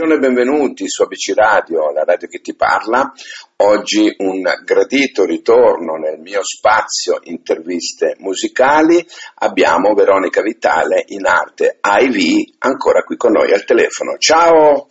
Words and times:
Buongiorno 0.00 0.26
e 0.26 0.32
benvenuti 0.32 0.88
su 0.88 1.02
ABC 1.02 1.34
Radio, 1.34 1.92
la 1.92 2.04
radio 2.04 2.26
che 2.26 2.40
ti 2.40 2.56
parla. 2.56 3.12
Oggi 3.56 4.14
un 4.16 4.40
gradito 4.64 5.26
ritorno 5.26 5.96
nel 5.96 6.18
mio 6.18 6.40
spazio 6.42 7.18
interviste 7.24 8.14
musicali. 8.20 9.06
Abbiamo 9.40 9.92
Veronica 9.92 10.40
Vitale 10.40 11.04
in 11.08 11.26
arte 11.26 11.80
IV 11.82 12.54
ancora 12.60 13.02
qui 13.02 13.18
con 13.18 13.32
noi 13.32 13.52
al 13.52 13.66
telefono. 13.66 14.16
Ciao! 14.16 14.88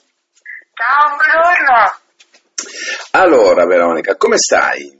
Ciao, 0.75 1.17
buongiorno! 1.17 1.91
Allora 3.13 3.65
Veronica, 3.65 4.15
come 4.15 4.37
stai? 4.37 4.98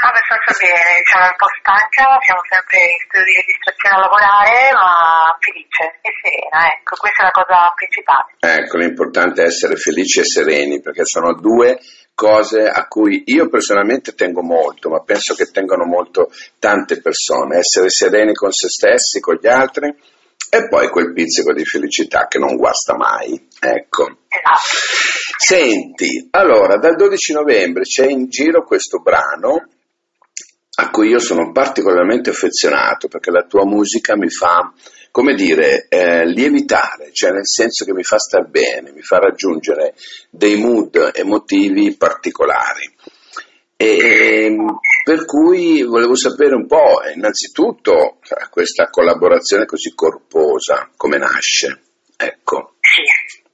Abbastanza 0.00 0.56
bene, 0.56 1.04
siamo 1.04 1.28
un 1.28 1.36
po' 1.36 1.52
stanca, 1.60 2.16
siamo 2.24 2.40
sempre 2.48 2.78
in 2.88 3.00
studio 3.04 3.24
di 3.28 3.36
registrazione 3.36 3.94
a 3.94 4.00
lavorare, 4.00 4.56
ma 4.72 5.36
felice 5.36 6.00
e 6.00 6.10
serena, 6.16 6.72
ecco, 6.72 6.96
questa 6.96 7.20
è 7.20 7.24
la 7.28 7.36
cosa 7.36 7.68
principale. 7.76 8.28
Ecco, 8.40 8.80
l'importante 8.80 9.44
è 9.44 9.52
essere 9.52 9.76
felici 9.76 10.20
e 10.20 10.24
sereni, 10.24 10.80
perché 10.80 11.04
sono 11.04 11.36
due 11.36 11.76
cose 12.16 12.64
a 12.64 12.88
cui 12.88 13.24
io 13.26 13.48
personalmente 13.48 14.14
tengo 14.14 14.40
molto, 14.40 14.88
ma 14.88 15.04
penso 15.04 15.34
che 15.34 15.52
tengano 15.52 15.84
molto 15.84 16.32
tante 16.58 17.00
persone, 17.00 17.58
essere 17.58 17.90
sereni 17.90 18.32
con 18.32 18.52
se 18.52 18.68
stessi, 18.68 19.20
con 19.20 19.36
gli 19.36 19.48
altri 19.48 19.94
e 20.52 20.68
poi 20.68 20.88
quel 20.88 21.12
pizzico 21.12 21.52
di 21.52 21.64
felicità 21.64 22.26
che 22.26 22.38
non 22.38 22.56
guasta 22.56 22.96
mai. 22.96 23.36
Ecco. 23.60 24.16
Esatto. 24.28 24.80
Senti, 25.36 26.28
allora 26.32 26.76
dal 26.78 26.96
12 26.96 27.32
novembre 27.34 27.82
c'è 27.82 28.06
in 28.06 28.28
giro 28.28 28.64
questo 28.64 29.00
brano 29.00 29.68
a 30.80 30.90
cui 30.90 31.08
io 31.08 31.18
sono 31.18 31.52
particolarmente 31.52 32.30
affezionato 32.30 33.08
perché 33.08 33.30
la 33.30 33.44
tua 33.44 33.66
musica 33.66 34.16
mi 34.16 34.30
fa, 34.30 34.72
come 35.10 35.34
dire, 35.34 35.86
eh, 35.88 36.24
lievitare, 36.26 37.10
cioè 37.12 37.32
nel 37.32 37.46
senso 37.46 37.84
che 37.84 37.92
mi 37.92 38.02
fa 38.02 38.18
star 38.18 38.48
bene, 38.48 38.92
mi 38.92 39.02
fa 39.02 39.18
raggiungere 39.18 39.94
dei 40.30 40.56
mood 40.56 41.10
emotivi 41.14 41.94
particolari. 41.96 42.90
E, 43.76 44.54
per 45.04 45.24
cui 45.26 45.82
volevo 45.82 46.14
sapere 46.14 46.54
un 46.54 46.66
po', 46.66 47.00
innanzitutto, 47.14 48.18
questa 48.50 48.88
collaborazione 48.88 49.66
così 49.66 49.94
corposa, 49.94 50.90
come 50.96 51.18
nasce? 51.18 51.80
Ecco. 52.16 52.74
Sì. 52.80 53.48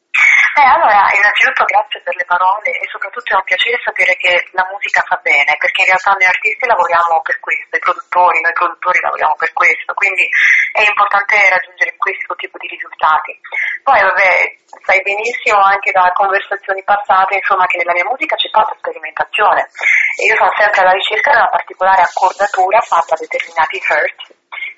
Eh, 0.56 0.64
allora, 0.64 1.04
innanzitutto 1.12 1.68
grazie 1.68 2.00
per 2.00 2.16
le 2.16 2.24
parole 2.24 2.72
e 2.72 2.88
soprattutto 2.88 3.28
è 3.28 3.36
un 3.36 3.44
piacere 3.44 3.76
sapere 3.84 4.16
che 4.16 4.40
la 4.56 4.64
musica 4.72 5.04
fa 5.04 5.20
bene, 5.20 5.52
perché 5.60 5.84
in 5.84 5.92
realtà 5.92 6.16
noi 6.16 6.24
artisti 6.24 6.64
lavoriamo 6.64 7.20
per 7.20 7.36
questo, 7.44 7.76
i 7.76 7.84
produttori, 7.84 8.40
noi 8.40 8.56
produttori 8.56 8.96
lavoriamo 9.04 9.36
per 9.36 9.52
questo, 9.52 9.92
quindi 9.92 10.24
è 10.72 10.80
importante 10.80 11.36
raggiungere 11.52 11.92
questo 12.00 12.32
tipo 12.40 12.56
di 12.56 12.72
risultati. 12.72 13.36
Poi 13.84 14.00
vabbè, 14.00 14.32
sai 14.80 15.04
benissimo 15.04 15.60
anche 15.60 15.92
da 15.92 16.08
conversazioni 16.16 16.80
passate, 16.88 17.36
insomma, 17.36 17.68
che 17.68 17.76
nella 17.76 17.92
mia 17.92 18.08
musica 18.08 18.40
c'è 18.40 18.48
tanta 18.48 18.72
sperimentazione 18.80 19.60
e 19.60 20.24
io 20.24 20.40
sono 20.40 20.56
sempre 20.56 20.80
alla 20.80 20.96
ricerca 20.96 21.36
di 21.36 21.36
una 21.36 21.52
particolare 21.52 22.00
accordatura 22.00 22.80
fatta 22.80 23.12
a 23.12 23.20
determinati 23.20 23.76
hertz 23.76 24.24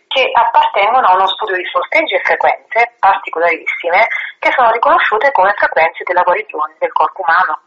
che 0.08 0.30
appartengono 0.32 1.06
a 1.06 1.14
uno 1.14 1.28
studio 1.28 1.56
di 1.56 1.68
sorteggi 1.70 2.14
e 2.14 2.24
frequenze 2.24 2.96
particolarissime 2.98 4.08
che 4.38 4.50
sono 4.52 4.72
riconosciute 4.72 5.30
come 5.32 5.52
frequenze 5.56 6.02
della 6.04 6.22
guarigione 6.22 6.74
del 6.78 6.92
corpo 6.92 7.22
umano. 7.22 7.60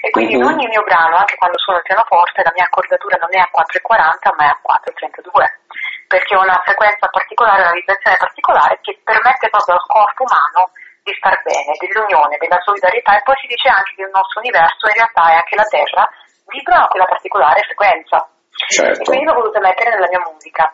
E 0.00 0.10
quindi 0.10 0.34
in 0.34 0.44
ogni 0.44 0.66
mio 0.68 0.82
brano, 0.84 1.16
anche 1.16 1.36
quando 1.36 1.58
suono 1.58 1.78
il 1.78 1.84
pianoforte, 1.84 2.42
la 2.42 2.52
mia 2.54 2.64
accordatura 2.64 3.16
non 3.20 3.28
è 3.32 3.40
a 3.40 3.50
4,40 3.52 4.34
ma 4.36 4.44
è 4.44 4.52
a 4.52 4.60
4,32, 4.60 6.08
perché 6.08 6.34
è 6.34 6.38
una 6.38 6.60
frequenza 6.64 7.08
particolare, 7.08 7.62
una 7.62 7.76
vibrazione 7.76 8.16
particolare 8.16 8.78
che 8.80 9.00
permette 9.04 9.48
proprio 9.48 9.74
al 9.76 9.84
corpo 9.84 10.24
umano 10.24 10.72
di 11.04 11.12
star 11.16 11.36
bene, 11.44 11.76
dell'unione, 11.78 12.36
della 12.40 12.60
solidarietà 12.64 13.16
e 13.16 13.22
poi 13.22 13.36
si 13.36 13.46
dice 13.46 13.68
anche 13.68 13.94
che 13.94 14.02
il 14.02 14.10
nostro 14.12 14.40
universo 14.40 14.88
in 14.88 14.96
realtà 14.96 15.22
è 15.30 15.36
anche 15.36 15.56
la 15.56 15.68
Terra 15.68 16.04
vibra 16.48 16.82
a 16.82 16.88
quella 16.88 17.06
particolare 17.06 17.62
frequenza. 17.62 18.28
Certo. 18.56 19.00
E 19.00 19.04
quindi 19.04 19.24
l'ho 19.24 19.34
voluto 19.34 19.60
mettere 19.60 19.90
nella 19.90 20.08
mia 20.08 20.24
musica. 20.24 20.72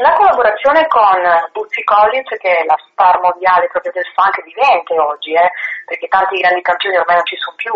La 0.00 0.16
collaborazione 0.16 0.86
con 0.88 1.20
Bootsy 1.52 1.84
Collins, 1.84 2.28
che 2.40 2.48
è 2.48 2.64
la 2.64 2.76
star 2.88 3.20
mondiale 3.20 3.68
proprio 3.68 3.92
del 3.92 4.08
funk 4.16 4.42
vivente 4.44 4.96
oggi, 4.98 5.34
eh, 5.34 5.52
perché 5.84 6.08
tanti 6.08 6.40
grandi 6.40 6.62
campioni 6.62 6.96
ormai 6.96 7.16
non 7.16 7.26
ci 7.28 7.36
sono 7.36 7.54
più, 7.56 7.72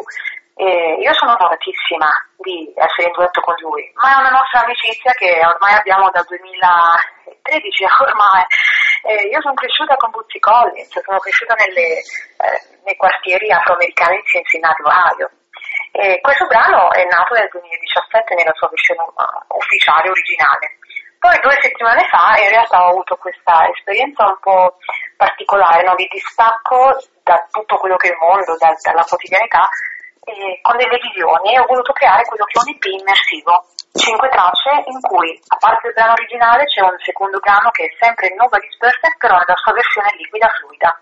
e 0.57 1.05
io 1.05 1.13
sono 1.13 1.37
onoratissima 1.37 2.09
di 2.41 2.73
essere 2.81 3.09
in 3.09 3.13
duetto 3.13 3.43
con 3.43 3.55
lui, 3.61 3.93
ma 4.01 4.17
è 4.17 4.21
una 4.25 4.33
nostra 4.33 4.65
amicizia 4.65 5.13
che 5.13 5.37
ormai 5.45 5.77
abbiamo 5.77 6.09
dal 6.09 6.25
2013 6.25 7.85
ormai. 8.09 8.45
Eh, 9.05 9.29
io 9.29 9.41
sono 9.43 9.53
cresciuta 9.53 9.95
con 9.97 10.09
Bootsy 10.09 10.41
Collins, 10.41 10.97
sono 11.05 11.19
cresciuta 11.21 11.53
nelle, 11.61 12.01
eh, 12.01 12.59
nei 12.89 12.97
quartieri 12.97 13.53
afroamericani 13.53 14.17
di 14.17 14.33
Cincinnati, 14.33 14.81
Ohio. 14.81 15.29
Questo 15.93 16.47
brano 16.47 16.91
è 16.91 17.05
nato 17.05 17.35
nel 17.35 17.49
2017 17.53 18.35
nella 18.35 18.53
sua 18.57 18.69
versione 18.69 19.05
ufficiale, 19.49 20.09
originale. 20.09 20.81
Poi 21.25 21.41
due 21.41 21.57
settimane 21.57 22.05
fa 22.13 22.37
in 22.37 22.53
realtà 22.53 22.85
ho 22.85 23.01
avuto 23.01 23.17
questa 23.17 23.65
esperienza 23.73 24.29
un 24.29 24.37
po' 24.45 24.77
particolare 25.17 25.81
no? 25.81 25.97
di 25.97 26.05
distacco 26.13 27.01
da 27.25 27.41
tutto 27.49 27.81
quello 27.81 27.97
che 27.97 28.09
è 28.09 28.13
il 28.13 28.21
mondo, 28.21 28.53
da, 28.61 28.77
dalla 28.77 29.09
quotidianità, 29.09 29.65
e 30.21 30.61
con 30.61 30.77
delle 30.77 31.01
visioni 31.01 31.57
ho 31.57 31.65
voluto 31.65 31.97
creare 31.97 32.29
quello 32.29 32.45
che 32.45 32.61
è 32.61 32.61
un 32.61 32.77
EP 32.77 32.85
immersivo, 33.01 33.57
cinque 33.97 34.29
tracce 34.29 34.85
in 34.85 35.01
cui 35.01 35.33
a 35.49 35.57
parte 35.57 35.89
il 35.89 35.97
brano 35.97 36.13
originale 36.13 36.69
c'è 36.69 36.85
un 36.85 37.01
secondo 37.01 37.41
brano 37.41 37.73
che 37.73 37.89
è 37.89 37.97
sempre 37.97 38.29
Nobody's 38.37 38.77
Perfect 38.77 39.17
però 39.17 39.41
nella 39.41 39.57
sua 39.57 39.73
versione 39.73 40.13
liquida 40.21 40.53
fluida. 40.61 40.93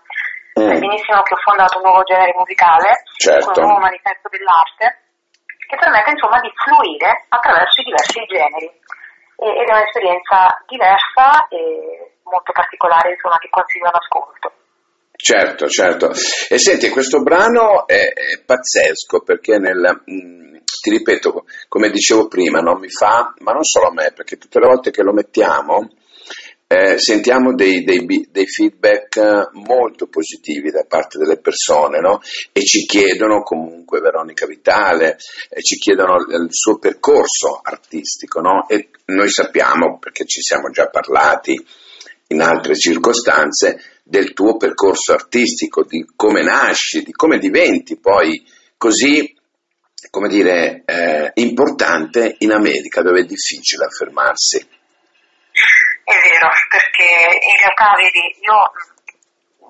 Mm. 0.55 0.71
Sai 0.71 0.79
benissimo 0.79 1.19
che 1.27 1.35
ho 1.35 1.43
fondato 1.43 1.83
un 1.83 1.83
nuovo 1.83 2.03
genere 2.07 2.31
musicale, 2.31 3.03
certo. 3.19 3.59
un 3.59 3.75
nuovo 3.75 3.91
manifesto 3.91 4.31
dell'arte, 4.31 5.03
che 5.67 5.75
permette 5.75 6.15
insomma 6.15 6.39
di 6.39 6.51
fluire 6.63 7.27
attraverso 7.27 7.83
i 7.83 7.91
diversi 7.91 8.23
generi 8.23 8.71
ed 9.51 9.67
è 9.67 9.71
un'esperienza 9.71 10.63
diversa 10.67 11.47
e 11.49 12.13
molto 12.23 12.51
particolare 12.51 13.11
insomma, 13.11 13.37
che 13.37 13.49
consiglio 13.49 13.87
all'ascolto. 13.87 14.51
Certo, 15.15 15.67
certo. 15.67 16.11
E 16.49 16.57
senti, 16.57 16.89
questo 16.89 17.21
brano 17.21 17.87
è, 17.87 18.11
è 18.13 18.41
pazzesco 18.45 19.21
perché 19.21 19.57
nel, 19.57 20.01
mh, 20.05 20.13
mm, 20.13 20.55
ti 20.81 20.89
ripeto, 20.89 21.45
come 21.69 21.89
dicevo 21.89 22.27
prima, 22.27 22.59
non 22.59 22.79
mi 22.79 22.89
fa, 22.89 23.33
ma 23.39 23.51
non 23.51 23.63
solo 23.63 23.87
a 23.87 23.93
me, 23.93 24.11
perché 24.13 24.37
tutte 24.37 24.59
le 24.59 24.67
volte 24.67 24.91
che 24.91 25.03
lo 25.03 25.13
mettiamo 25.13 25.89
eh, 26.67 26.97
sentiamo 26.97 27.53
dei, 27.53 27.83
dei, 27.83 28.05
dei, 28.31 28.47
feedback 28.47 29.51
molto 29.53 30.07
positivi 30.07 30.71
da 30.71 30.85
parte 30.87 31.17
delle 31.17 31.37
persone 31.37 31.99
no? 31.99 32.19
e 32.51 32.61
ci 32.61 32.85
chiedono 32.85 33.43
comunque 33.43 33.99
Veronica 33.99 34.45
Vitale, 34.45 35.17
eh, 35.49 35.61
ci 35.61 35.75
chiedono 35.75 36.15
il 36.17 36.47
suo 36.49 36.79
percorso 36.79 37.59
artistico 37.61 38.39
no? 38.39 38.67
e 38.67 38.89
noi 39.05 39.29
sappiamo, 39.29 39.99
perché 39.99 40.25
ci 40.25 40.41
siamo 40.41 40.69
già 40.69 40.87
parlati 40.87 41.63
in 42.27 42.41
altre 42.41 42.75
circostanze, 42.75 43.79
del 44.03 44.33
tuo 44.33 44.57
percorso 44.57 45.13
artistico, 45.13 45.83
di 45.83 46.05
come 46.15 46.43
nasci, 46.43 47.03
di 47.03 47.11
come 47.11 47.39
diventi 47.39 47.97
poi 47.97 48.43
così, 48.77 49.33
come 50.09 50.27
dire, 50.27 50.83
eh, 50.85 51.31
importante 51.35 52.35
in 52.39 52.51
America 52.51 53.01
dove 53.01 53.21
è 53.21 53.25
difficile 53.25 53.85
affermarsi. 53.85 54.72
È 56.03 56.11
vero, 56.11 56.51
perché 56.67 57.39
in 57.39 57.57
realtà, 57.63 57.93
vedi, 57.95 58.35
io 58.43 58.57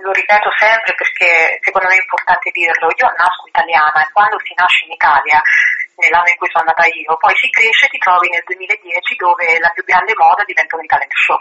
lo 0.01 0.11
ripeto 0.11 0.49
sempre 0.57 0.93
perché 0.95 1.59
secondo 1.61 1.87
me 1.87 1.95
è 1.95 2.01
importante 2.01 2.49
dirlo, 2.49 2.89
io 2.89 3.07
nasco 3.13 3.45
italiana 3.47 4.01
e 4.01 4.11
quando 4.11 4.39
si 4.41 4.53
nasce 4.57 4.85
in 4.85 4.91
Italia, 4.97 5.39
nell'anno 6.01 6.33
in 6.33 6.37
cui 6.41 6.49
sono 6.49 6.65
andata 6.65 6.89
io, 6.89 7.15
poi 7.17 7.35
si 7.37 7.49
cresce 7.53 7.85
e 7.85 7.93
ti 7.93 8.01
trovi 8.01 8.29
nel 8.29 8.43
2010 8.43 9.15
dove 9.15 9.59
la 9.61 9.69
più 9.69 9.83
grande 9.85 10.13
moda 10.17 10.43
diventa 10.43 10.75
un 10.75 10.85
talent 10.89 11.13
show. 11.13 11.39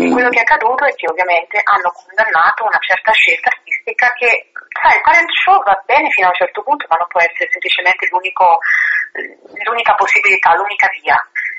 Mm. 0.00 0.12
Quello 0.12 0.28
che 0.28 0.40
è 0.40 0.44
accaduto 0.44 0.84
è 0.84 0.94
che 0.94 1.08
ovviamente 1.08 1.60
hanno 1.64 1.90
condannato 1.92 2.64
una 2.64 2.80
certa 2.80 3.12
scelta 3.12 3.48
artistica 3.52 4.12
che, 4.16 4.52
sai, 4.80 4.96
il 4.96 5.04
talent 5.04 5.30
show 5.32 5.62
va 5.64 5.76
bene 5.84 6.08
fino 6.10 6.26
a 6.28 6.32
un 6.32 6.40
certo 6.40 6.62
punto, 6.62 6.86
ma 6.88 6.96
non 6.96 7.08
può 7.08 7.20
essere 7.20 7.48
semplicemente 7.52 8.08
l'unica 8.08 9.94
possibilità, 9.94 10.54
l'unica 10.56 10.88
via 11.00 11.16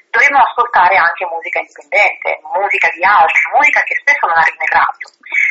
dovremmo 0.10 0.40
ascoltare 0.42 0.96
anche 0.98 1.28
musica 1.28 1.60
indipendente, 1.60 2.40
musica 2.56 2.90
di 2.94 3.04
altri, 3.04 3.42
musica 3.54 3.82
che 3.84 3.96
spesso 4.02 4.26
non 4.28 4.38
arriva 4.38 4.64
in 4.64 4.74
radio. 4.74 5.08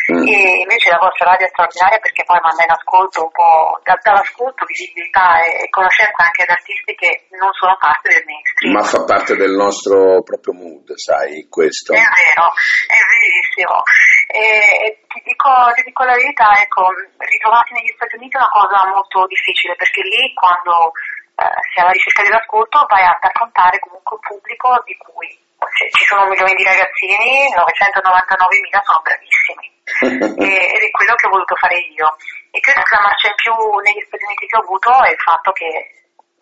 Mm. 0.07 0.23
E 0.23 0.39
invece 0.63 0.91
la 0.91 1.03
vostra 1.03 1.35
radio 1.35 1.47
è 1.47 1.51
straordinaria 1.51 1.99
perché 1.99 2.23
poi 2.23 2.39
manda 2.41 2.63
in 2.63 2.71
ascolto 2.71 3.27
un 3.27 3.33
po', 3.35 3.81
dall'ascolto 3.83 4.65
visibilità 4.65 5.43
e, 5.43 5.69
conoscenza 5.69 6.23
anche 6.23 6.43
ad 6.47 6.55
artisti 6.55 6.95
che 6.95 7.27
non 7.37 7.51
sono 7.53 7.77
parte 7.77 8.15
del 8.15 8.25
mainstream. 8.25 8.73
Ma 8.73 8.83
fa 8.87 9.03
parte 9.05 9.35
del 9.35 9.53
nostro 9.53 10.23
proprio 10.23 10.55
mood, 10.55 10.95
sai, 10.95 11.47
questo. 11.51 11.93
È 11.93 12.01
vero, 12.01 12.47
è 12.87 12.99
verissimo. 13.03 13.83
E, 14.31 15.05
ti, 15.11 15.21
dico, 15.27 15.51
ti 15.75 15.83
dico 15.83 16.03
la 16.05 16.15
verità, 16.15 16.55
ecco, 16.55 16.87
ritrovarsi 17.19 17.75
negli 17.75 17.93
Stati 17.95 18.17
Uniti 18.17 18.37
è 18.37 18.41
una 18.41 18.55
cosa 18.55 18.79
molto 18.87 19.27
difficile 19.27 19.75
perché 19.75 20.03
lì 20.03 20.33
quando 20.35 20.93
eh, 21.37 21.61
se 21.73 21.81
alla 21.81 21.93
ricerca 21.93 22.23
dell'ascolto 22.23 22.87
vai 22.89 23.05
a 23.05 23.19
raccontare 23.21 23.79
comunque 23.79 24.17
un 24.17 24.25
pubblico 24.25 24.69
di 24.89 24.97
cui 24.97 25.29
se 25.77 25.89
ci 25.93 26.05
sono 26.09 26.25
milioni 26.29 26.57
di 26.57 26.65
ragazzini, 26.65 27.53
999.000 27.53 28.81
sono 28.81 29.05
bravissimi. 29.05 29.67
ed 30.41 30.83
è 30.83 30.91
quello 30.91 31.15
che 31.15 31.27
ho 31.27 31.31
voluto 31.31 31.55
fare 31.57 31.77
io. 31.93 32.17
E 32.51 32.61
credo 32.61 32.81
che 32.81 32.95
la 32.97 33.05
marcia 33.05 33.29
in 33.29 33.37
più 33.37 33.53
negli 33.85 34.01
esperimenti 34.01 34.47
che 34.47 34.57
ho 34.57 34.65
avuto 34.65 34.91
è 35.05 35.11
il 35.13 35.21
fatto 35.21 35.53
che 35.53 35.69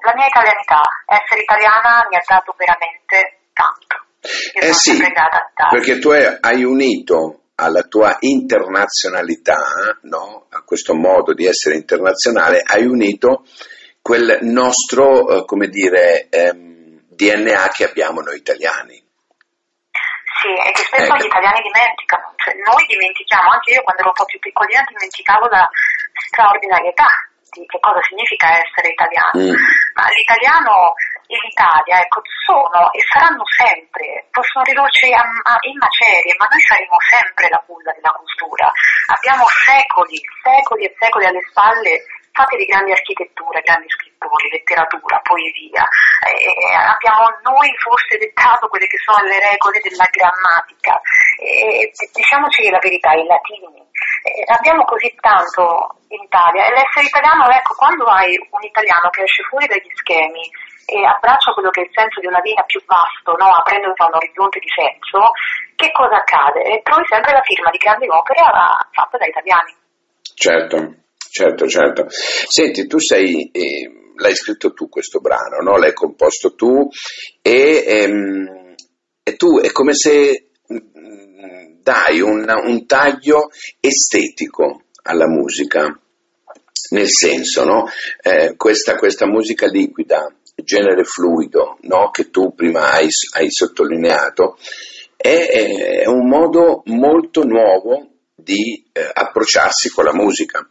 la 0.04 0.14
mia 0.14 0.26
italianità, 0.26 0.82
essere 1.06 1.40
italiana 1.42 2.06
mi 2.06 2.16
ha 2.16 2.22
dato 2.22 2.54
veramente 2.54 3.50
tanto. 3.50 3.94
Io 4.54 4.62
eh 4.62 4.72
sì, 4.72 4.96
perché 4.96 5.98
tu 5.98 6.10
hai 6.10 6.62
unito 6.64 7.50
alla 7.56 7.82
tua 7.82 8.16
internazionalità, 8.20 9.58
no? 10.02 10.46
a 10.50 10.62
questo 10.62 10.94
modo 10.94 11.34
di 11.34 11.46
essere 11.46 11.76
internazionale, 11.76 12.62
hai 12.64 12.84
unito 12.84 13.44
quel 14.04 14.44
nostro, 14.44 15.08
eh, 15.32 15.44
come 15.48 15.72
dire, 15.72 16.28
ehm, 16.28 17.08
DNA 17.08 17.72
che 17.72 17.88
abbiamo 17.88 18.20
noi 18.20 18.36
italiani. 18.36 19.00
Sì, 20.44 20.52
e 20.52 20.70
che 20.76 20.84
spesso 20.84 21.08
ecco. 21.08 21.24
gli 21.24 21.32
italiani 21.32 21.64
dimenticano, 21.64 22.36
cioè 22.36 22.52
noi 22.68 22.84
dimentichiamo, 22.84 23.48
anche 23.48 23.72
io 23.72 23.80
quando 23.80 24.04
ero 24.04 24.12
un 24.12 24.20
po' 24.20 24.28
più 24.28 24.38
piccolina 24.44 24.84
dimenticavo 24.84 25.48
la 25.48 25.64
straordinarietà 26.28 27.08
di 27.48 27.64
che 27.64 27.80
cosa 27.80 28.02
significa 28.04 28.52
essere 28.60 28.92
italiani, 28.92 29.48
mm. 29.48 29.56
ma 29.96 30.04
l'italiano 30.12 30.92
e 31.24 31.40
l'Italia 31.40 32.04
ecco, 32.04 32.20
sono 32.44 32.92
e 32.92 33.00
saranno 33.08 33.48
sempre, 33.56 34.28
possono 34.28 34.68
ridurci 34.68 35.16
a, 35.16 35.24
a, 35.24 35.56
in 35.64 35.80
macerie, 35.80 36.36
ma 36.36 36.44
noi 36.44 36.60
saremo 36.60 36.96
sempre 37.08 37.48
la 37.48 37.62
culla 37.64 37.88
della 37.96 38.12
cultura. 38.12 38.68
Abbiamo 39.16 39.48
secoli, 39.48 40.20
secoli 40.44 40.84
e 40.84 40.92
secoli 40.92 41.24
alle 41.24 41.40
spalle 41.48 42.04
fatti 42.34 42.58
di 42.58 42.66
grandi 42.66 42.90
architetture, 42.90 43.62
grandi 43.62 43.88
scrittori, 43.88 44.50
letteratura, 44.50 45.22
poesia. 45.22 45.86
Eh, 46.26 46.74
abbiamo 46.74 47.30
noi 47.46 47.70
forse 47.78 48.18
dettato 48.18 48.66
quelle 48.66 48.90
che 48.90 48.98
sono 48.98 49.22
le 49.22 49.38
regole 49.38 49.78
della 49.78 50.10
grammatica. 50.10 50.98
Eh, 51.38 51.94
diciamoci 52.10 52.68
la 52.68 52.82
verità, 52.82 53.14
i 53.14 53.24
latini. 53.24 53.86
Eh, 54.26 54.42
abbiamo 54.50 54.82
così 54.82 55.14
tanto 55.22 56.02
in 56.10 56.26
Italia 56.26 56.66
e 56.66 56.74
l'essere 56.74 57.06
italiano, 57.06 57.46
ecco, 57.54 57.74
quando 57.78 58.04
hai 58.10 58.34
un 58.34 58.62
italiano 58.66 59.08
che 59.14 59.22
esce 59.22 59.46
fuori 59.46 59.70
dagli 59.70 59.94
schemi 59.94 60.42
e 60.86 61.06
abbraccia 61.06 61.54
quello 61.54 61.70
che 61.70 61.82
è 61.82 61.84
il 61.86 61.94
senso 61.94 62.18
di 62.18 62.26
una 62.26 62.42
vita 62.42 62.62
più 62.66 62.82
vasto, 62.84 63.38
no? 63.38 63.54
aprendoti 63.54 64.02
a 64.02 64.10
un 64.10 64.18
orizzonte 64.18 64.58
di 64.58 64.68
senso, 64.68 65.30
che 65.76 65.90
cosa 65.92 66.18
accade? 66.18 66.82
Trovi 66.82 67.06
sempre 67.06 67.32
la 67.32 67.42
firma 67.42 67.70
di 67.70 67.78
grandi 67.78 68.08
opere 68.08 68.42
fatte 68.90 69.18
da 69.18 69.26
italiani. 69.26 69.72
Certo, 70.34 71.03
certo, 71.34 71.66
certo. 71.66 72.06
Senti, 72.08 72.86
tu 72.86 73.00
sei, 73.00 73.50
eh, 73.50 73.90
l'hai 74.16 74.36
scritto 74.36 74.72
tu 74.72 74.88
questo 74.88 75.18
brano, 75.18 75.58
no? 75.60 75.76
l'hai 75.76 75.92
composto 75.92 76.54
tu 76.54 76.88
e, 77.42 77.84
ehm, 77.84 78.74
e 79.20 79.34
tu 79.34 79.58
è 79.58 79.72
come 79.72 79.94
se 79.94 80.50
mm, 80.72 81.80
dai 81.82 82.20
un, 82.20 82.46
un 82.48 82.86
taglio 82.86 83.48
estetico 83.80 84.84
alla 85.02 85.26
musica 85.26 85.98
nel 86.90 87.08
senso, 87.08 87.64
no? 87.64 87.88
eh, 88.22 88.54
questa, 88.56 88.94
questa, 88.94 89.26
musica 89.26 89.66
liquida 89.66 90.32
genere 90.54 91.02
fluido 91.02 91.78
no? 91.82 92.10
che 92.10 92.30
tu 92.30 92.54
prima 92.54 92.92
hai, 92.92 93.08
hai 93.32 93.50
sottolineato, 93.50 94.56
è, 95.16 96.02
è, 96.02 96.06
un 96.06 96.28
modo 96.28 96.82
molto 96.86 97.42
nuovo 97.42 98.10
di 98.36 98.84
eh, 98.92 99.10
approcciarsi 99.12 99.88
con 99.90 100.04
la 100.04 100.14
musica. 100.14 100.68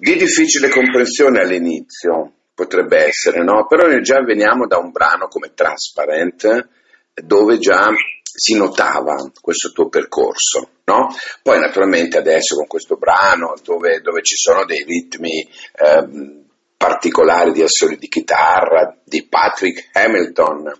Di 0.00 0.16
difficile 0.16 0.70
comprensione 0.70 1.40
all'inizio 1.40 2.32
potrebbe 2.54 3.04
essere, 3.04 3.44
no? 3.44 3.66
però 3.66 3.86
noi 3.86 4.00
già 4.00 4.22
veniamo 4.22 4.66
da 4.66 4.78
un 4.78 4.90
brano 4.92 5.28
come 5.28 5.52
Transparent 5.52 6.68
dove 7.12 7.58
già 7.58 7.90
si 8.22 8.56
notava 8.56 9.30
questo 9.42 9.72
tuo 9.72 9.90
percorso, 9.90 10.70
no? 10.84 11.14
Poi 11.42 11.58
naturalmente 11.58 12.16
adesso 12.16 12.54
con 12.54 12.66
questo 12.66 12.96
brano 12.96 13.52
dove, 13.62 14.00
dove 14.00 14.22
ci 14.22 14.36
sono 14.36 14.64
dei 14.64 14.84
ritmi 14.84 15.42
eh, 15.42 16.44
particolari 16.78 17.52
di 17.52 17.60
assoli 17.60 17.98
di 17.98 18.08
chitarra 18.08 18.96
di 19.04 19.26
Patrick 19.28 19.90
Hamilton, 19.92 20.72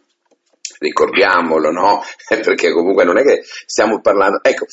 ricordiamolo, 0.78 1.70
no? 1.70 2.02
Perché 2.26 2.72
comunque 2.72 3.04
non 3.04 3.18
è 3.18 3.22
che 3.22 3.42
stiamo 3.66 4.00
parlando. 4.00 4.38
Ecco, 4.42 4.64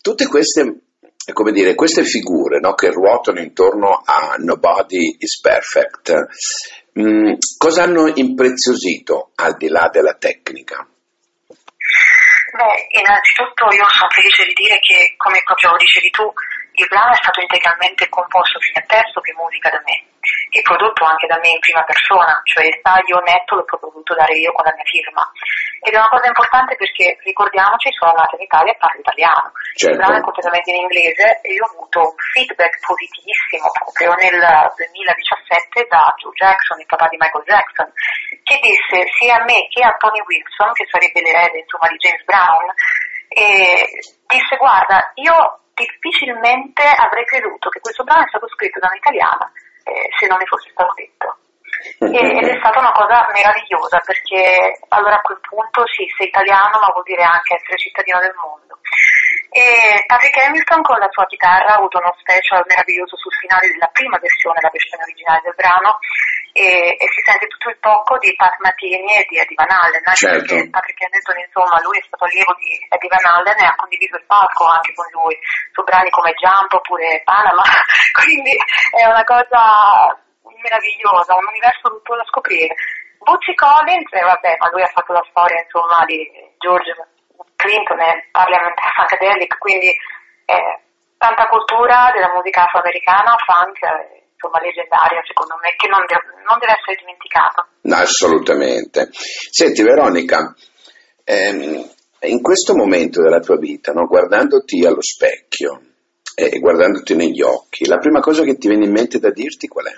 tutte 0.00 0.28
queste, 0.28 0.82
come 1.32 1.52
dire, 1.52 1.74
queste 1.74 2.04
figure 2.04 2.60
no, 2.60 2.74
che 2.74 2.90
ruotano 2.90 3.40
intorno 3.40 4.02
a 4.04 4.36
Nobody 4.38 5.16
is 5.18 5.40
Perfect, 5.40 6.12
mh, 6.92 7.02
mm, 7.02 7.32
cosa 7.58 7.82
hanno 7.82 8.10
impreziosito 8.14 9.30
al 9.34 9.56
di 9.56 9.68
là 9.68 9.88
della 9.90 10.14
tecnica? 10.14 10.86
Beh, 12.56 12.98
innanzitutto 12.98 13.66
io 13.74 13.84
sono 13.90 14.08
felice 14.08 14.44
di 14.46 14.54
dire 14.54 14.78
che, 14.80 15.14
come 15.16 15.42
proprio 15.44 15.76
dicevi 15.76 16.08
tu, 16.10 16.32
il 16.76 16.86
brano 16.88 17.12
è 17.12 17.16
stato 17.16 17.40
integralmente 17.40 18.08
composto 18.08 18.60
sia 18.60 18.84
testo 18.86 19.20
che 19.20 19.32
musica 19.32 19.70
da 19.70 19.80
me 19.84 19.96
e 20.50 20.60
prodotto 20.62 21.04
anche 21.04 21.26
da 21.26 21.38
me 21.38 21.48
in 21.48 21.60
prima 21.60 21.82
persona, 21.84 22.40
cioè 22.44 22.66
il 22.66 22.80
taglio 22.82 23.20
netto 23.20 23.56
l'ho 23.56 23.64
voluto 23.80 24.14
dare 24.14 24.34
io 24.36 24.52
con 24.52 24.64
la 24.64 24.74
mia 24.74 24.84
firma. 24.84 25.22
Ed 25.80 25.94
è 25.94 25.96
una 25.96 26.10
cosa 26.10 26.26
importante 26.26 26.74
perché 26.76 27.16
ricordiamoci, 27.22 27.92
sono 27.92 28.12
nata 28.12 28.34
in 28.36 28.42
Italia 28.42 28.72
e 28.72 28.76
parlo 28.76 29.00
italiano. 29.00 29.52
Certo. 29.76 29.94
Il 29.94 29.96
brano 29.96 30.18
è 30.18 30.20
completamente 30.20 30.70
in 30.70 30.82
inglese 30.82 31.40
e 31.42 31.52
io 31.52 31.64
ho 31.64 31.72
avuto 31.72 32.00
un 32.00 32.18
feedback 32.34 32.74
positivissimo 32.80 33.70
proprio 33.70 34.12
nel 34.18 34.40
2017 34.76 35.86
da 35.88 36.12
Joe 36.18 36.34
Jackson, 36.34 36.80
il 36.80 36.90
papà 36.90 37.06
di 37.08 37.16
Michael 37.20 37.46
Jackson, 37.46 37.88
che 38.42 38.58
disse 38.60 39.06
sia 39.16 39.36
a 39.40 39.44
me 39.44 39.68
che 39.70 39.80
a 39.80 39.94
Tony 39.96 40.20
Wilson, 40.20 40.72
che 40.74 40.88
sarebbe 40.90 41.22
l'erede 41.22 41.64
insomma 41.64 41.88
di 41.88 41.96
James 42.02 42.24
Brown, 42.24 42.66
e 43.28 43.86
disse 44.26 44.56
guarda, 44.56 45.12
io 45.22 45.65
difficilmente 45.76 46.82
avrei 46.82 47.24
creduto 47.24 47.68
che 47.68 47.80
questo 47.80 48.02
brano 48.02 48.24
è 48.24 48.28
stato 48.28 48.48
scritto 48.48 48.80
da 48.80 48.88
un'italiana 48.88 49.44
eh, 49.84 50.08
se 50.18 50.26
non 50.26 50.38
mi 50.40 50.46
fosse 50.46 50.70
stato 50.72 50.92
detto. 50.96 51.28
E, 52.00 52.08
ed 52.08 52.48
è 52.48 52.56
stata 52.64 52.80
una 52.80 52.92
cosa 52.92 53.28
meravigliosa 53.32 54.00
perché 54.00 54.80
allora 54.88 55.16
a 55.16 55.20
quel 55.20 55.38
punto 55.44 55.86
sì, 55.86 56.08
sei 56.16 56.28
italiano 56.28 56.80
ma 56.80 56.90
vuol 56.92 57.04
dire 57.04 57.22
anche 57.22 57.54
essere 57.54 57.76
cittadino 57.76 58.18
del 58.20 58.34
mondo. 58.40 58.80
E 59.52 60.04
Patrick 60.04 60.36
Hamilton 60.36 60.82
con 60.82 60.98
la 60.98 61.08
sua 61.10 61.26
chitarra 61.26 61.72
ha 61.72 61.78
avuto 61.78 61.98
uno 61.98 62.14
special 62.18 62.64
meraviglioso 62.68 63.16
sul 63.16 63.32
finale 63.40 63.68
della 63.68 63.88
prima 63.92 64.18
versione, 64.18 64.60
la 64.60 64.72
versione 64.72 65.04
originale 65.04 65.40
del 65.44 65.56
brano, 65.56 65.98
e, 66.56 66.96
e, 66.96 67.06
si 67.12 67.20
sente 67.20 67.46
tutto 67.46 67.68
il 67.68 67.78
tocco 67.80 68.16
di 68.16 68.32
Pat 68.34 68.56
Matini 68.64 69.12
e 69.12 69.26
di 69.28 69.36
Eddie 69.36 69.60
Van 69.60 69.68
Allen, 69.68 70.00
anche 70.00 70.24
certo. 70.24 70.54
perché 70.56 70.70
Patrick 70.72 71.02
Hamilton 71.04 71.38
insomma 71.44 71.76
lui 71.84 71.98
è 72.00 72.04
stato 72.08 72.24
allievo 72.24 72.56
di 72.56 72.72
Eddie 72.88 73.12
Van 73.12 73.26
Allen 73.28 73.58
e 73.60 73.66
ha 73.68 73.76
condiviso 73.76 74.16
il 74.16 74.24
palco 74.24 74.64
anche 74.64 74.94
con 74.96 75.04
lui 75.12 75.36
su 75.72 75.84
brani 75.84 76.08
come 76.08 76.32
Jump 76.32 76.72
oppure 76.72 77.20
Panama, 77.24 77.62
quindi 78.24 78.56
è 78.96 79.04
una 79.04 79.24
cosa 79.24 80.16
meravigliosa, 80.56 81.36
un 81.36 81.46
universo 81.52 81.92
tutto 81.92 82.16
da 82.16 82.24
scoprire. 82.24 82.74
Bootsy 83.20 83.54
Collins, 83.54 84.12
eh, 84.12 84.22
vabbè, 84.22 84.56
ma 84.58 84.70
lui 84.70 84.82
ha 84.82 84.92
fatto 84.94 85.12
la 85.12 85.24
storia 85.28 85.60
insomma 85.60 86.04
di 86.06 86.24
George 86.58 86.94
Clinton 87.56 88.00
e 88.00 88.28
Parliament 88.30 88.78
Funkadelic, 88.94 89.58
quindi 89.58 89.90
eh, 90.46 90.80
tanta 91.18 91.46
cultura 91.46 92.10
della 92.12 92.32
musica 92.32 92.64
afroamericana, 92.64 93.36
funk, 93.44 93.82
eh, 93.82 94.15
insomma 94.36 94.60
leggendaria 94.60 95.24
secondo 95.24 95.56
me, 95.60 95.72
che 95.76 95.88
non 95.88 96.04
deve, 96.04 96.44
non 96.44 96.58
deve 96.60 96.76
essere 96.76 96.96
dimenticata. 97.00 97.66
No, 97.88 97.96
assolutamente. 97.96 99.08
Senti 99.10 99.82
Veronica, 99.82 100.54
ehm, 101.24 101.88
in 102.20 102.42
questo 102.42 102.76
momento 102.76 103.22
della 103.22 103.40
tua 103.40 103.56
vita, 103.56 103.92
no, 103.92 104.06
guardandoti 104.06 104.84
allo 104.84 105.02
specchio 105.02 105.80
e 106.36 106.52
eh, 106.52 106.58
guardandoti 106.58 107.16
negli 107.16 107.40
occhi, 107.40 107.86
la 107.86 107.96
prima 107.98 108.20
cosa 108.20 108.44
che 108.44 108.56
ti 108.56 108.68
viene 108.68 108.84
in 108.84 108.92
mente 108.92 109.18
da 109.18 109.30
dirti 109.30 109.66
qual 109.68 109.86
è? 109.86 109.96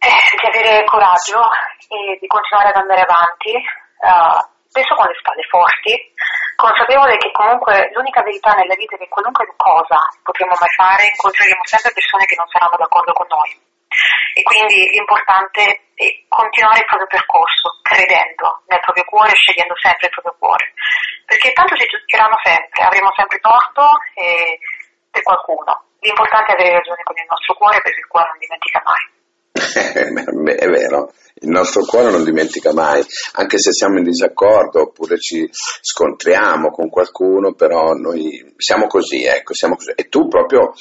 Eh, 0.00 0.20
di 0.36 0.46
avere 0.46 0.84
coraggio 0.84 1.40
e 1.88 2.18
di 2.20 2.26
continuare 2.26 2.68
ad 2.70 2.76
andare 2.76 3.02
avanti, 3.02 3.52
uh, 3.52 4.40
spesso 4.68 4.94
con 4.94 5.06
le 5.06 5.16
spalle 5.18 5.44
forti, 5.48 5.92
consapevole 6.60 7.16
che 7.16 7.32
comunque 7.32 7.90
l'unica 7.94 8.22
verità 8.22 8.52
nella 8.52 8.76
vita 8.76 8.94
è 8.94 8.98
che 8.98 9.08
qualunque 9.08 9.48
cosa 9.56 9.96
potremo 10.22 10.52
mai 10.60 10.68
fare 10.76 11.08
incontreremo 11.08 11.64
sempre 11.64 11.96
persone 11.96 12.28
che 12.28 12.36
non 12.36 12.46
saranno 12.52 12.76
d'accordo 12.76 13.12
con 13.12 13.26
noi. 13.28 13.50
E 14.34 14.42
quindi 14.42 14.86
l'importante 14.92 15.90
è 15.96 16.06
continuare 16.28 16.78
il 16.78 16.86
proprio 16.86 17.08
percorso, 17.08 17.80
credendo 17.82 18.62
nel 18.68 18.78
proprio 18.80 19.04
cuore, 19.04 19.34
scegliendo 19.34 19.74
sempre 19.80 20.06
il 20.06 20.14
proprio 20.14 20.36
cuore. 20.38 20.72
Perché 21.26 21.52
tanto 21.52 21.74
ci 21.76 21.86
giudicheranno 21.86 22.38
sempre, 22.44 22.84
avremo 22.84 23.10
sempre 23.16 23.40
torto 23.40 23.98
e 24.14 24.58
per 25.10 25.22
qualcuno. 25.22 25.96
L'importante 26.00 26.52
è 26.52 26.54
avere 26.54 26.78
ragione 26.78 27.02
con 27.02 27.16
il 27.16 27.26
nostro 27.28 27.54
cuore 27.54 27.80
perché 27.80 27.98
il 27.98 28.06
cuore 28.06 28.28
non 28.28 28.38
dimentica 28.38 28.80
mai. 28.84 29.19
è 29.52 30.68
vero, 30.68 31.12
il 31.42 31.48
nostro 31.48 31.84
cuore 31.84 32.10
non 32.10 32.24
dimentica 32.24 32.72
mai, 32.72 33.02
anche 33.32 33.58
se 33.58 33.72
siamo 33.72 33.98
in 33.98 34.04
disaccordo 34.04 34.82
oppure 34.82 35.18
ci 35.18 35.48
scontriamo 35.52 36.70
con 36.70 36.88
qualcuno, 36.88 37.54
però 37.54 37.92
noi 37.94 38.54
siamo 38.56 38.86
così, 38.86 39.24
ecco, 39.24 39.54
siamo 39.54 39.76
così. 39.76 39.92
E 39.94 40.08
tu 40.08 40.28
proprio, 40.28 40.74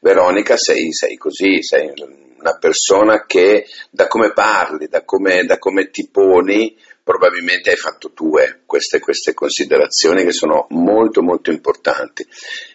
Veronica, 0.00 0.56
sei, 0.56 0.92
sei 0.92 1.16
così, 1.16 1.62
sei 1.62 1.92
una 2.38 2.56
persona 2.58 3.24
che 3.24 3.66
da 3.90 4.06
come 4.06 4.32
parli, 4.32 4.88
da 4.88 5.04
come, 5.04 5.44
da 5.44 5.58
come 5.58 5.90
ti 5.90 6.08
poni, 6.10 6.76
probabilmente 7.02 7.70
hai 7.70 7.76
fatto 7.76 8.12
tue 8.12 8.62
queste, 8.66 9.00
queste 9.00 9.34
considerazioni 9.34 10.24
che 10.24 10.32
sono 10.32 10.66
molto 10.70 11.22
molto 11.22 11.50
importanti. 11.50 12.26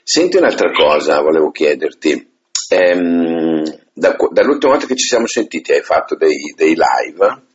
Senti 0.04 0.38
un'altra 0.38 0.72
cosa, 0.72 1.22
volevo 1.22 1.52
chiederti. 1.52 2.36
Ehm, 2.70 3.64
da, 3.94 4.16
dall'ultima 4.32 4.74
volta 4.74 4.88
che 4.88 4.96
ci 4.96 5.08
siamo 5.08 5.28
sentiti 5.28 5.72
hai 5.72 5.82
fatto 5.82 6.16
dei, 6.16 6.54
dei 6.56 6.76
live? 6.76 7.46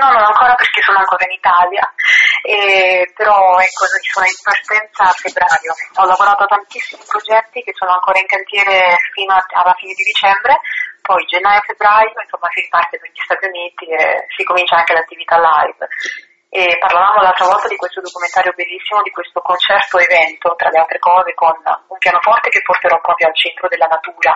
No, 0.00 0.06
non 0.06 0.22
ancora 0.22 0.54
perché 0.54 0.80
sono 0.82 0.98
ancora 0.98 1.24
in 1.26 1.34
Italia, 1.36 1.84
eh, 2.46 3.10
però 3.14 3.58
ecco, 3.58 3.84
sono 4.00 4.24
in 4.24 4.40
partenza 4.40 5.04
a 5.04 5.14
febbraio. 5.18 5.74
Ho 6.00 6.06
lavorato 6.06 6.44
a 6.44 6.46
tantissimi 6.46 7.02
progetti 7.04 7.62
che 7.62 7.74
sono 7.74 7.92
ancora 7.92 8.18
in 8.20 8.26
cantiere 8.26 8.96
fino 9.12 9.34
a, 9.34 9.42
alla 9.60 9.74
fine 9.74 9.92
di 9.94 10.04
dicembre, 10.04 10.60
poi 11.02 11.26
gennaio-febbraio 11.26 12.22
insomma 12.22 12.48
si 12.54 12.60
riparte 12.62 12.98
per 12.98 13.10
gli 13.10 13.20
Stati 13.20 13.46
Uniti 13.46 13.84
e 13.90 14.26
si 14.30 14.44
comincia 14.44 14.76
anche 14.78 14.94
l'attività 14.94 15.36
live. 15.36 15.82
E 16.50 16.76
parlavamo 16.82 17.22
l'altra 17.22 17.46
volta 17.46 17.68
di 17.68 17.76
questo 17.76 18.00
documentario 18.02 18.50
bellissimo, 18.58 19.02
di 19.02 19.14
questo 19.14 19.38
concerto 19.40 20.02
evento, 20.02 20.54
tra 20.58 20.68
le 20.68 20.82
altre 20.82 20.98
cose, 20.98 21.32
con 21.34 21.54
un 21.54 21.98
pianoforte 21.98 22.50
che 22.50 22.60
porterò 22.60 22.98
proprio 23.00 23.28
al 23.28 23.36
centro 23.38 23.68
della 23.68 23.86
natura, 23.86 24.34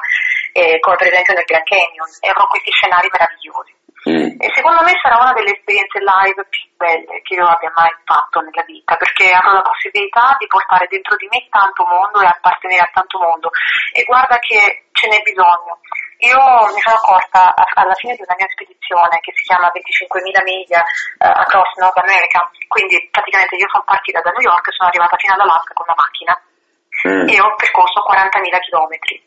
eh, 0.55 0.79
come 0.79 0.95
per 0.95 1.11
esempio 1.11 1.35
nel 1.35 1.43
Grand 1.43 1.67
Canyon. 1.67 2.09
Erano 2.23 2.47
questi 2.47 2.71
scenari 2.71 3.11
meravigliosi. 3.11 3.75
Mm. 4.05 4.37
E 4.37 4.53
secondo 4.53 4.85
me 4.85 4.93
sarà 5.01 5.17
una 5.17 5.33
delle 5.33 5.57
esperienze 5.57 5.99
live 5.99 6.45
più 6.47 6.63
belle 6.77 7.25
che 7.25 7.35
io 7.35 7.47
abbia 7.49 7.73
mai 7.75 7.91
fatto 8.05 8.41
nella 8.41 8.63
vita, 8.63 8.95
perché 8.95 9.33
avrò 9.33 9.59
la 9.59 9.65
possibilità 9.65 10.37
di 10.39 10.47
portare 10.47 10.87
dentro 10.87 11.17
di 11.17 11.27
me 11.33 11.49
tanto 11.49 11.83
mondo 11.89 12.21
e 12.21 12.31
appartenere 12.31 12.85
a 12.85 12.91
tanto 12.93 13.19
mondo. 13.19 13.51
E 13.91 14.05
guarda 14.05 14.39
che 14.39 14.87
ce 14.93 15.09
n'è 15.09 15.19
bisogno. 15.23 15.81
Io 16.25 16.41
mi 16.73 16.81
sono 16.81 16.97
accorta 16.97 17.53
alla 17.53 17.93
fine 17.95 18.17
di 18.17 18.25
una 18.25 18.35
mia 18.39 18.49
spedizione 18.49 19.21
che 19.21 19.33
si 19.37 19.45
chiama 19.45 19.69
25.000 19.69 20.43
miglia 20.43 20.81
uh, 20.81 21.45
across 21.45 21.77
North 21.77 22.01
America, 22.01 22.49
quindi 22.69 22.97
praticamente 23.13 23.57
io 23.57 23.69
sono 23.69 23.85
partita 23.85 24.25
da 24.25 24.31
New 24.31 24.41
York 24.41 24.65
e 24.69 24.73
sono 24.73 24.89
arrivata 24.89 25.21
fino 25.21 25.35
all'Alaska 25.37 25.75
con 25.77 25.85
la 25.85 25.99
macchina 26.01 26.33
mm. 27.05 27.29
e 27.29 27.41
ho 27.41 27.53
percorso 27.61 28.01
40.000 28.09 28.41
chilometri. 28.65 29.21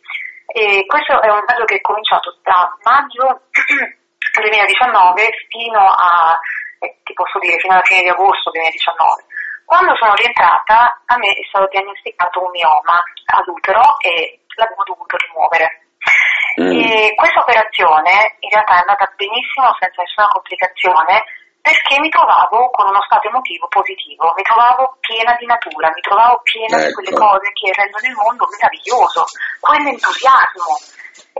E 0.47 0.85
questo 0.89 1.21
è 1.21 1.29
un 1.29 1.45
viaggio 1.45 1.65
che 1.65 1.75
è 1.77 1.81
cominciato 1.81 2.33
da 2.41 2.65
maggio 2.81 3.45
2019 4.41 5.29
fino 5.53 5.81
a, 5.85 6.33
eh, 6.79 6.97
ti 7.03 7.13
posso 7.13 7.37
dire, 7.37 7.59
fino 7.61 7.73
alla 7.77 7.85
fine 7.85 8.01
di 8.01 8.09
agosto 8.09 8.49
2019. 8.49 9.21
Quando 9.69 9.93
sono 10.01 10.15
rientrata 10.15 11.03
a 11.05 11.17
me 11.17 11.29
è 11.29 11.45
stato 11.45 11.67
diagnosticato 11.69 12.41
un 12.41 12.49
mioma 12.57 13.03
all'utero 13.37 13.99
e 13.99 14.41
l'avevo 14.55 14.81
dovuto 14.81 15.17
rimuovere. 15.17 15.86
Mm. 16.57 16.73
E 16.73 17.13
questa 17.13 17.41
operazione 17.41 18.37
in 18.39 18.49
realtà 18.49 18.73
è 18.73 18.83
andata 18.85 19.13
benissimo 19.15 19.69
senza 19.77 20.01
nessuna 20.01 20.27
complicazione 20.27 21.23
perché 21.61 21.99
mi 21.99 22.09
trovavo 22.09 22.71
con 22.71 22.87
uno 22.87 23.03
stato 23.03 23.27
emotivo 23.27 23.67
positivo, 23.67 24.31
mi 24.35 24.41
trovavo 24.41 24.97
piena 25.01 25.35
di 25.35 25.45
natura, 25.45 25.91
mi 25.93 26.01
trovavo 26.01 26.39
piena 26.41 26.79
ecco. 26.79 26.87
di 26.87 26.93
quelle 26.93 27.13
cose 27.13 27.51
che 27.51 27.73
rendono 27.75 28.07
il 28.07 28.15
mondo 28.15 28.47
meraviglioso, 28.47 29.25
quell'entusiasmo 29.59 30.79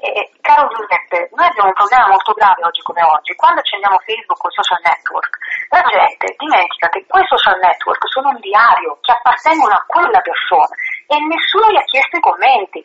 eh, 0.02 0.32
caro 0.42 0.68
Giuseppe, 0.74 1.30
noi 1.34 1.48
abbiamo 1.48 1.70
un 1.70 1.80
problema 1.80 2.08
molto 2.08 2.34
grave 2.34 2.64
oggi 2.64 2.82
come 2.82 3.04
oggi. 3.04 3.36
Quando 3.36 3.62
accendiamo 3.62 3.98
Facebook 4.00 4.44
o 4.44 4.52
social 4.52 4.82
network, 4.84 5.38
la 5.70 5.84
gente 5.86 6.36
dimentica 6.38 6.90
che 6.90 7.06
quei 7.08 7.26
social 7.28 7.58
network 7.60 8.02
sono 8.10 8.30
un 8.30 8.40
diario 8.40 8.98
che 9.02 9.12
appartengono 9.12 9.74
a 9.74 9.86
quella 9.86 10.22
persona 10.22 10.74
e 11.08 11.16
nessuno 11.20 11.72
gli 11.72 11.78
ha 11.78 11.88
chiesto 11.90 12.18
i 12.18 12.22
commenti. 12.22 12.82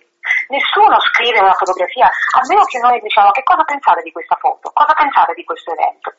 Nessuno 0.49 1.01
scrive 1.01 1.41
una 1.41 1.55
fotografia, 1.55 2.07
a 2.07 2.41
meno 2.49 2.63
che 2.65 2.79
noi 2.79 3.01
diciamo 3.01 3.31
che 3.31 3.43
cosa 3.43 3.65
pensate 3.65 4.03
di 4.03 4.13
questa 4.13 4.37
foto, 4.37 4.71
cosa 4.73 4.93
pensate 4.95 5.35
di 5.35 5.45
questo 5.45 5.73
evento. 5.73 6.15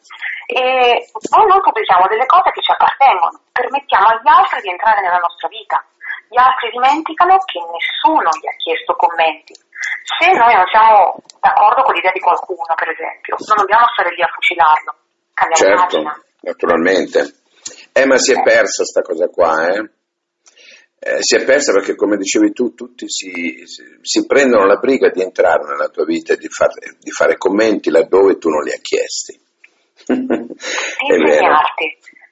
E 0.47 1.07
poi 1.29 1.45
noi 1.47 1.61
pubblichiamo 1.61 2.07
delle 2.07 2.25
cose 2.25 2.51
che 2.51 2.61
ci 2.61 2.71
appartengono, 2.71 3.39
permettiamo 3.51 4.07
agli 4.07 4.27
altri 4.27 4.61
di 4.61 4.69
entrare 4.69 5.01
nella 5.01 5.23
nostra 5.23 5.47
vita. 5.47 5.79
Gli 6.27 6.39
altri 6.39 6.69
dimenticano 6.71 7.37
che 7.45 7.59
nessuno 7.61 8.29
gli 8.41 8.47
ha 8.47 8.57
chiesto 8.57 8.95
commenti 8.95 9.53
se 10.03 10.31
noi 10.31 10.53
non 10.55 10.65
siamo 10.67 11.15
d'accordo 11.39 11.83
con 11.83 11.93
l'idea 11.93 12.11
di 12.11 12.19
qualcuno, 12.19 12.73
per 12.75 12.89
esempio, 12.89 13.35
non 13.47 13.57
dobbiamo 13.57 13.85
stare 13.93 14.15
lì 14.15 14.21
a 14.21 14.27
fucilarlo. 14.27 14.95
Cambiamo 15.33 15.63
certo, 15.63 15.83
pagina. 15.83 16.21
naturalmente. 16.41 17.19
Eh, 17.93 18.05
ma 18.05 18.17
si 18.17 18.33
è 18.33 18.41
persa 18.41 18.83
sta 18.83 19.01
cosa 19.01 19.27
qua, 19.27 19.67
eh? 19.67 19.89
Eh, 21.05 21.21
si 21.21 21.35
è 21.35 21.43
persa 21.43 21.73
perché, 21.73 21.95
come 21.95 22.15
dicevi 22.15 22.53
tu, 22.53 22.73
tutti 22.73 23.09
si, 23.09 23.65
si, 23.65 24.25
prendono 24.25 24.65
la 24.65 24.77
briga 24.77 25.09
di 25.09 25.21
entrare 25.21 25.65
nella 25.67 25.89
tua 25.89 26.05
vita 26.05 26.31
e 26.31 26.37
di, 26.37 26.47
far, 26.47 26.69
di 26.97 27.11
fare 27.11 27.35
commenti 27.35 27.89
laddove 27.89 28.37
tu 28.37 28.47
non 28.47 28.63
li 28.63 28.71
hai 28.71 28.79
chiesti. 28.79 29.37
Di 30.07 31.15
insegnarti, 31.15 31.85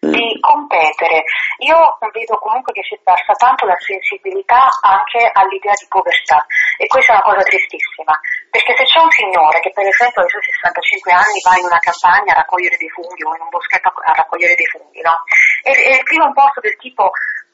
mm. 0.07 0.11
di 0.11 0.39
competere. 0.39 1.23
Io 1.67 1.77
vedo 2.11 2.35
comunque 2.39 2.71
che 2.73 2.83
si 2.83 2.95
è 2.95 2.99
persa 3.03 3.33
tanto 3.35 3.65
la 3.65 3.75
sensibilità 3.77 4.67
anche 4.81 5.29
all'idea 5.31 5.75
di 5.75 5.85
povertà 5.87 6.45
e 6.77 6.87
questa 6.87 7.13
è 7.13 7.15
una 7.15 7.27
cosa 7.27 7.43
tristissima, 7.43 8.15
perché 8.51 8.75
se 8.75 8.83
c'è 8.83 8.99
un 8.99 9.09
signore 9.11 9.63
che 9.63 9.71
per 9.71 9.87
esempio 9.87 10.21
ai 10.21 10.29
suoi 10.29 10.43
65 10.43 11.11
anni 11.15 11.39
va 11.39 11.55
in 11.55 11.65
una 11.71 11.79
campagna 11.79 12.35
a 12.35 12.43
raccogliere 12.43 12.75
dei 12.75 12.91
funghi 12.91 13.23
o 13.23 13.31
in 13.31 13.41
un 13.41 13.49
boschetto 13.49 13.87
a 13.87 14.11
raccogliere 14.11 14.59
dei 14.59 14.67
funghi, 14.67 14.99
no? 14.99 15.23
E, 15.63 15.71
e 15.71 16.03
scrive 16.03 16.27
un 16.27 16.35
posto 16.35 16.59
del 16.59 16.75
tipo 16.75 17.09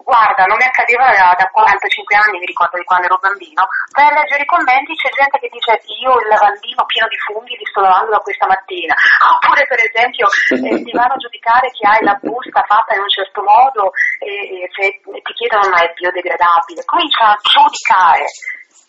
guarda, 0.08 0.48
non 0.48 0.56
mi 0.56 0.64
accadeva 0.64 1.12
da, 1.12 1.36
da, 1.36 1.52
45 1.52 2.16
anni, 2.16 2.40
mi 2.40 2.48
ricordo 2.48 2.80
di 2.80 2.88
quando 2.88 3.12
ero 3.12 3.20
bambino, 3.20 3.68
vai 3.92 4.08
a 4.08 4.16
leggere 4.16 4.48
i 4.48 4.48
commenti, 4.48 4.96
c'è 4.96 5.12
gente 5.12 5.36
che 5.38 5.52
dice 5.52 5.84
io 6.00 6.16
il 6.24 6.32
lavandino 6.32 6.88
pieno 6.88 7.12
di 7.12 7.20
funghi 7.28 7.60
li 7.60 7.68
sto 7.68 7.84
lavando 7.84 8.16
da 8.16 8.24
questa 8.24 8.48
mattina, 8.48 8.96
oppure 9.36 9.68
per 9.68 9.84
esempio 9.84 10.32
eh, 10.32 10.82
ti 10.82 10.92
vanno 10.96 11.14
a 11.14 11.22
giudicare 11.22 11.68
che 11.76 11.84
hai 11.84 12.02
la 12.08 12.16
busta 12.24 12.64
fatta 12.64 12.96
in 12.96 13.04
un 13.04 13.12
certo 13.12 13.44
modo 13.44 13.92
e, 14.24 14.64
e 14.64 14.72
se 14.72 14.98
ti 15.04 15.34
chiedono 15.36 15.68
ma 15.68 15.84
è 15.84 15.92
biodegradabile, 15.92 16.88
comincia 16.88 17.36
a 17.36 17.40
giudicare 17.44 18.26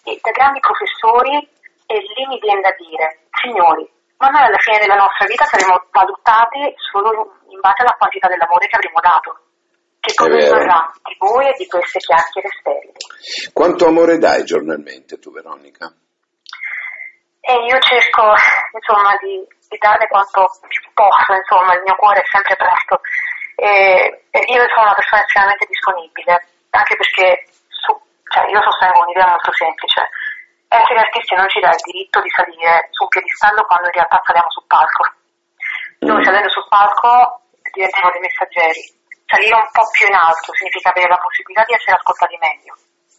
e 0.06 0.18
da 0.22 0.30
grandi 0.30 0.60
professori 0.62 1.57
e 1.88 1.96
lì 1.96 2.26
mi 2.28 2.38
viene 2.38 2.60
da 2.60 2.74
dire, 2.76 3.24
signori, 3.32 3.88
ma 4.20 4.28
noi 4.28 4.44
alla 4.44 4.60
fine 4.60 4.76
della 4.78 5.00
nostra 5.00 5.24
vita 5.24 5.44
saremo 5.48 5.88
valutati 5.90 6.60
solo 6.76 7.40
in 7.48 7.60
base 7.60 7.80
alla 7.80 7.96
quantità 7.96 8.28
dell'amore 8.28 8.66
che 8.68 8.76
avremo 8.76 9.00
dato. 9.00 9.30
Che 9.98 10.12
cosa 10.14 10.36
rimarrà 10.36 10.92
di 11.02 11.16
voi 11.18 11.48
e 11.48 11.54
di 11.56 11.66
queste 11.66 11.98
chiacchiere 11.98 12.48
sterili? 12.60 13.00
Quanto 13.52 13.86
amore 13.86 14.18
dai 14.18 14.44
giornalmente 14.44 15.18
tu, 15.18 15.32
Veronica? 15.32 15.88
E 17.40 17.52
io 17.64 17.78
cerco, 17.80 18.36
insomma, 18.76 19.16
di, 19.24 19.40
di 19.68 19.78
darne 19.80 20.06
quanto 20.08 20.44
più 20.68 20.82
posso, 20.92 21.32
insomma, 21.32 21.72
il 21.72 21.82
mio 21.82 21.96
cuore 21.96 22.20
è 22.20 22.28
sempre 22.28 22.54
presto. 22.56 23.00
E, 23.56 24.28
e 24.28 24.38
io 24.52 24.62
sono 24.68 24.92
una 24.92 24.94
persona 24.94 25.24
estremamente 25.24 25.66
disponibile, 25.66 26.46
anche 26.70 26.94
perché 26.94 27.48
su, 27.72 27.96
cioè, 28.28 28.44
io 28.52 28.60
sostengo 28.60 29.00
un'idea 29.02 29.32
molto 29.32 29.52
semplice. 29.56 30.04
Essere 30.68 31.00
artisti 31.00 31.34
non 31.34 31.48
ci 31.48 31.60
dà 31.60 31.72
il 31.72 31.80
diritto 31.80 32.20
di 32.20 32.28
salire 32.28 32.92
su 32.92 33.02
un 33.04 33.08
piedistallo 33.08 33.64
quando 33.64 33.88
in 33.88 33.96
realtà 33.96 34.20
saliamo 34.20 34.50
sul 34.52 34.68
palco. 34.68 35.04
Noi 36.04 36.20
mm. 36.20 36.24
salendo 36.28 36.48
sul 36.52 36.68
palco 36.68 37.40
diventiamo 37.72 38.12
dei 38.12 38.20
messaggeri 38.20 38.96
salire 39.28 39.56
un 39.60 39.68
po' 39.72 39.84
più 39.92 40.08
in 40.08 40.16
alto 40.16 40.56
significa 40.56 40.88
avere 40.88 41.08
la 41.08 41.20
possibilità 41.20 41.64
di 41.68 41.76
essere 41.76 41.96
ascoltati 41.96 42.36
meglio, 42.40 42.72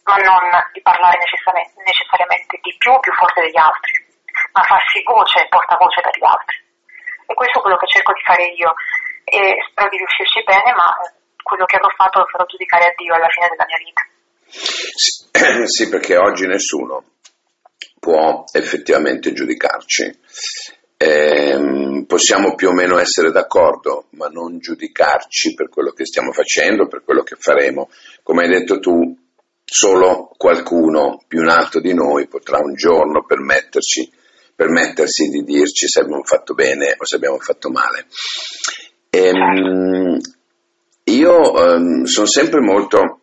ma 0.06 0.18
non 0.18 0.42
di 0.74 0.82
parlare 0.82 1.18
necessariamente 1.22 2.58
di 2.58 2.74
più 2.78 2.90
o 2.90 2.98
più 2.98 3.14
forte 3.14 3.46
degli 3.46 3.58
altri, 3.58 3.94
ma 4.50 4.62
farsi 4.66 5.02
voce 5.06 5.46
e 5.46 5.48
portavoce 5.48 6.02
per 6.02 6.14
gli 6.18 6.26
altri. 6.26 6.58
E 7.30 7.34
questo 7.34 7.58
è 7.58 7.62
quello 7.62 7.78
che 7.78 7.86
cerco 7.86 8.12
di 8.12 8.26
fare 8.26 8.46
io 8.58 8.74
e 9.22 9.54
spero 9.70 9.88
di 9.88 10.02
riuscirci 10.02 10.42
bene, 10.42 10.74
ma 10.74 10.90
quello 11.42 11.64
che 11.64 11.78
avrò 11.78 11.90
fatto 11.94 12.18
lo 12.18 12.26
farò 12.26 12.44
giudicare 12.46 12.90
a 12.90 12.94
Dio 12.98 13.14
alla 13.14 13.30
fine 13.30 13.46
della 13.54 13.66
mia 13.70 13.78
vita. 13.78 14.02
Sì, 14.50 15.30
perché 15.94 16.18
oggi 16.18 16.46
nessuno 16.46 17.19
può 18.00 18.44
effettivamente 18.50 19.32
giudicarci. 19.32 20.18
Eh, 20.96 22.04
possiamo 22.06 22.54
più 22.54 22.68
o 22.68 22.72
meno 22.72 22.98
essere 22.98 23.30
d'accordo, 23.30 24.06
ma 24.10 24.26
non 24.26 24.58
giudicarci 24.58 25.54
per 25.54 25.68
quello 25.68 25.92
che 25.92 26.04
stiamo 26.04 26.32
facendo, 26.32 26.88
per 26.88 27.04
quello 27.04 27.22
che 27.22 27.36
faremo. 27.38 27.88
Come 28.22 28.42
hai 28.42 28.48
detto 28.48 28.80
tu, 28.80 29.16
solo 29.64 30.30
qualcuno 30.36 31.22
più 31.28 31.42
in 31.42 31.48
alto 31.48 31.78
di 31.78 31.94
noi 31.94 32.26
potrà 32.26 32.58
un 32.58 32.74
giorno 32.74 33.24
permetterci, 33.24 34.10
permettersi 34.54 35.28
di 35.28 35.44
dirci 35.44 35.86
se 35.86 36.00
abbiamo 36.00 36.24
fatto 36.24 36.54
bene 36.54 36.96
o 36.98 37.04
se 37.04 37.16
abbiamo 37.16 37.38
fatto 37.38 37.70
male. 37.70 38.06
Ehm, 39.10 40.18
io 41.04 41.64
ehm, 41.64 42.04
sono 42.04 42.26
sempre 42.26 42.60
molto, 42.60 43.20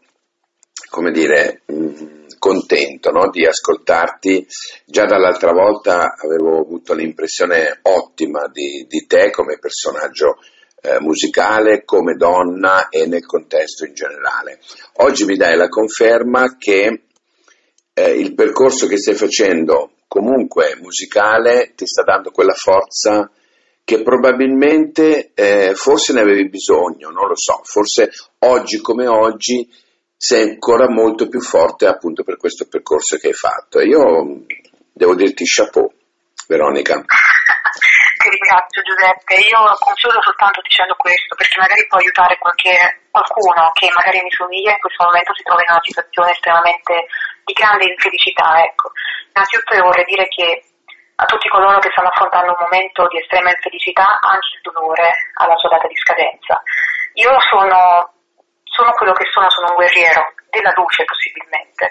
come 0.90 1.12
dire, 1.12 1.62
mh, 1.66 1.74
mm, 1.74 2.17
contento 2.38 3.12
no, 3.12 3.30
di 3.30 3.46
ascoltarti. 3.46 4.46
Già 4.86 5.06
dall'altra 5.06 5.52
volta 5.52 6.16
avevo 6.16 6.60
avuto 6.60 6.94
l'impressione 6.94 7.80
ottima 7.84 8.48
di, 8.52 8.86
di 8.88 9.06
te 9.06 9.30
come 9.32 9.60
personaggio 9.60 10.38
eh, 10.82 11.00
musicale, 11.00 11.84
come 11.84 12.16
donna 12.16 12.90
e 12.90 13.08
nel 13.08 13.26
contesto 13.26 13.86
in 13.86 13.94
generale. 13.94 14.60
Oggi 14.98 15.26
mi 15.26 15.36
dai 15.36 15.58
la 15.58 15.70
conferma 15.70 16.58
che 16.58 17.02
eh, 17.94 18.12
il 18.12 18.34
percorso 18.36 18.88
che 18.88 18.98
stai 18.98 19.16
facendo 19.16 19.92
comunque 20.08 20.78
musicale 20.82 21.74
ti 21.76 21.86
sta 21.86 22.04
dando 22.04 22.32
quella 22.32 22.54
forza 22.54 23.30
che 23.84 24.04
probabilmente 24.04 25.32
eh, 25.34 25.72
forse 25.74 26.12
ne 26.12 26.20
avevi 26.20 26.50
bisogno, 26.50 27.10
non 27.10 27.28
lo 27.28 27.36
so, 27.38 27.62
forse 27.64 28.12
oggi 28.40 28.80
come 28.80 29.08
oggi 29.08 29.66
sei 30.18 30.50
ancora 30.50 30.90
molto 30.90 31.30
più 31.30 31.40
forte 31.40 31.86
appunto 31.86 32.24
per 32.24 32.38
questo 32.38 32.66
percorso 32.68 33.18
che 33.18 33.28
hai 33.28 33.38
fatto. 33.38 33.80
Io 33.80 34.42
devo 34.92 35.14
dirti 35.14 35.46
chapeau, 35.46 35.88
Veronica. 36.50 36.98
Ti 38.18 38.34
ringrazio 38.34 38.82
Giuseppe, 38.82 39.40
io 39.46 39.62
consiglio 39.78 40.20
soltanto 40.20 40.60
dicendo 40.60 40.98
questo 40.98 41.38
perché 41.38 41.62
magari 41.62 41.86
può 41.88 42.02
aiutare 42.02 42.36
qualche, 42.42 42.76
qualcuno 43.14 43.72
che 43.78 43.88
magari 43.94 44.20
mi 44.26 44.34
somiglia 44.34 44.74
in 44.74 44.84
questo 44.84 45.06
momento 45.06 45.32
si 45.38 45.46
trova 45.46 45.62
in 45.62 45.72
una 45.72 45.86
situazione 45.86 46.32
estremamente 46.34 47.08
di 47.46 47.54
grande 47.54 47.86
infelicità. 47.88 48.58
Ecco. 48.66 48.92
Innanzitutto 49.32 49.78
io 49.78 49.86
vorrei 49.86 50.04
dire 50.10 50.28
che 50.28 50.66
a 51.18 51.26
tutti 51.26 51.48
coloro 51.48 51.80
che 51.80 51.94
stanno 51.94 52.10
affrontando 52.10 52.58
un 52.58 52.68
momento 52.68 53.08
di 53.08 53.22
estrema 53.22 53.54
infelicità 53.54 54.18
anche 54.20 54.60
il 54.60 54.66
dolore 54.66 55.14
alla 55.38 55.56
sua 55.56 55.70
data 55.70 55.88
di 55.88 55.96
scadenza. 55.96 56.62
Io 57.22 57.32
sono 57.48 58.17
sono 58.78 58.94
quello 58.94 59.14
che 59.14 59.26
sono, 59.34 59.50
sono 59.50 59.74
un 59.74 59.76
guerriero 59.82 60.22
della 60.54 60.72
luce 60.78 61.04
possibilmente, 61.04 61.90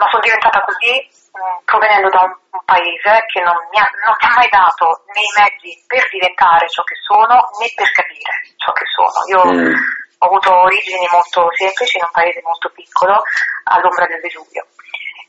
ma 0.00 0.08
sono 0.08 0.24
diventata 0.24 0.64
così 0.64 0.96
mh, 0.96 1.36
mm, 1.36 1.56
provenendo 1.68 2.08
da 2.08 2.24
un, 2.24 2.32
un, 2.32 2.64
paese 2.64 3.28
che 3.28 3.44
non 3.44 3.60
mi, 3.68 3.76
ha, 3.76 3.84
non 4.08 4.16
mi, 4.16 4.24
ha, 4.24 4.32
mai 4.32 4.48
dato 4.48 5.04
né 5.12 5.20
i 5.20 5.34
mezzi 5.36 5.84
per 5.84 6.08
diventare 6.08 6.64
ciò 6.72 6.82
che 6.82 6.96
sono 7.04 7.36
né 7.60 7.68
per 7.76 7.92
capire 7.92 8.32
ciò 8.56 8.72
che 8.72 8.88
sono. 8.88 9.18
Io 9.28 9.40
mm. 9.44 9.68
ho 9.68 10.26
avuto 10.26 10.48
origini 10.48 11.04
molto 11.12 11.52
semplici 11.52 12.00
in 12.00 12.08
un 12.08 12.16
paese 12.16 12.40
molto 12.40 12.72
piccolo 12.72 13.20
all'ombra 13.68 14.08
del 14.08 14.24
Vesuvio 14.24 14.64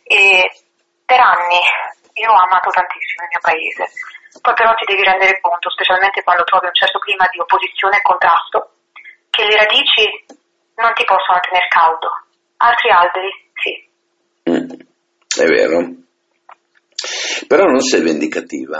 e 0.07 0.47
per 1.03 1.19
anni 1.19 1.59
io 2.15 2.31
ho 2.31 2.39
amato 2.39 2.71
tantissimo 2.71 3.27
il 3.27 3.35
mio 3.35 3.43
paese. 3.43 3.83
Poi 4.39 4.53
però 4.53 4.73
ti 4.75 4.85
devi 4.85 5.03
rendere 5.03 5.39
conto, 5.39 5.69
specialmente 5.69 6.23
quando 6.23 6.43
trovi 6.43 6.67
un 6.67 6.75
certo 6.75 6.99
clima 6.99 7.27
di 7.31 7.39
opposizione 7.39 7.97
e 7.97 8.01
contrasto, 8.01 8.71
che 9.29 9.43
le 9.43 9.55
radici 9.55 10.25
non 10.75 10.93
ti 10.93 11.03
possono 11.05 11.39
tenere 11.41 11.67
caldo, 11.69 12.09
altri 12.57 12.89
alberi 12.89 13.31
sì. 13.55 13.73
Mm, 14.49 14.69
è 15.39 15.45
vero. 15.45 16.03
Però 17.47 17.65
non 17.65 17.79
sei 17.79 18.01
vendicativa. 18.01 18.79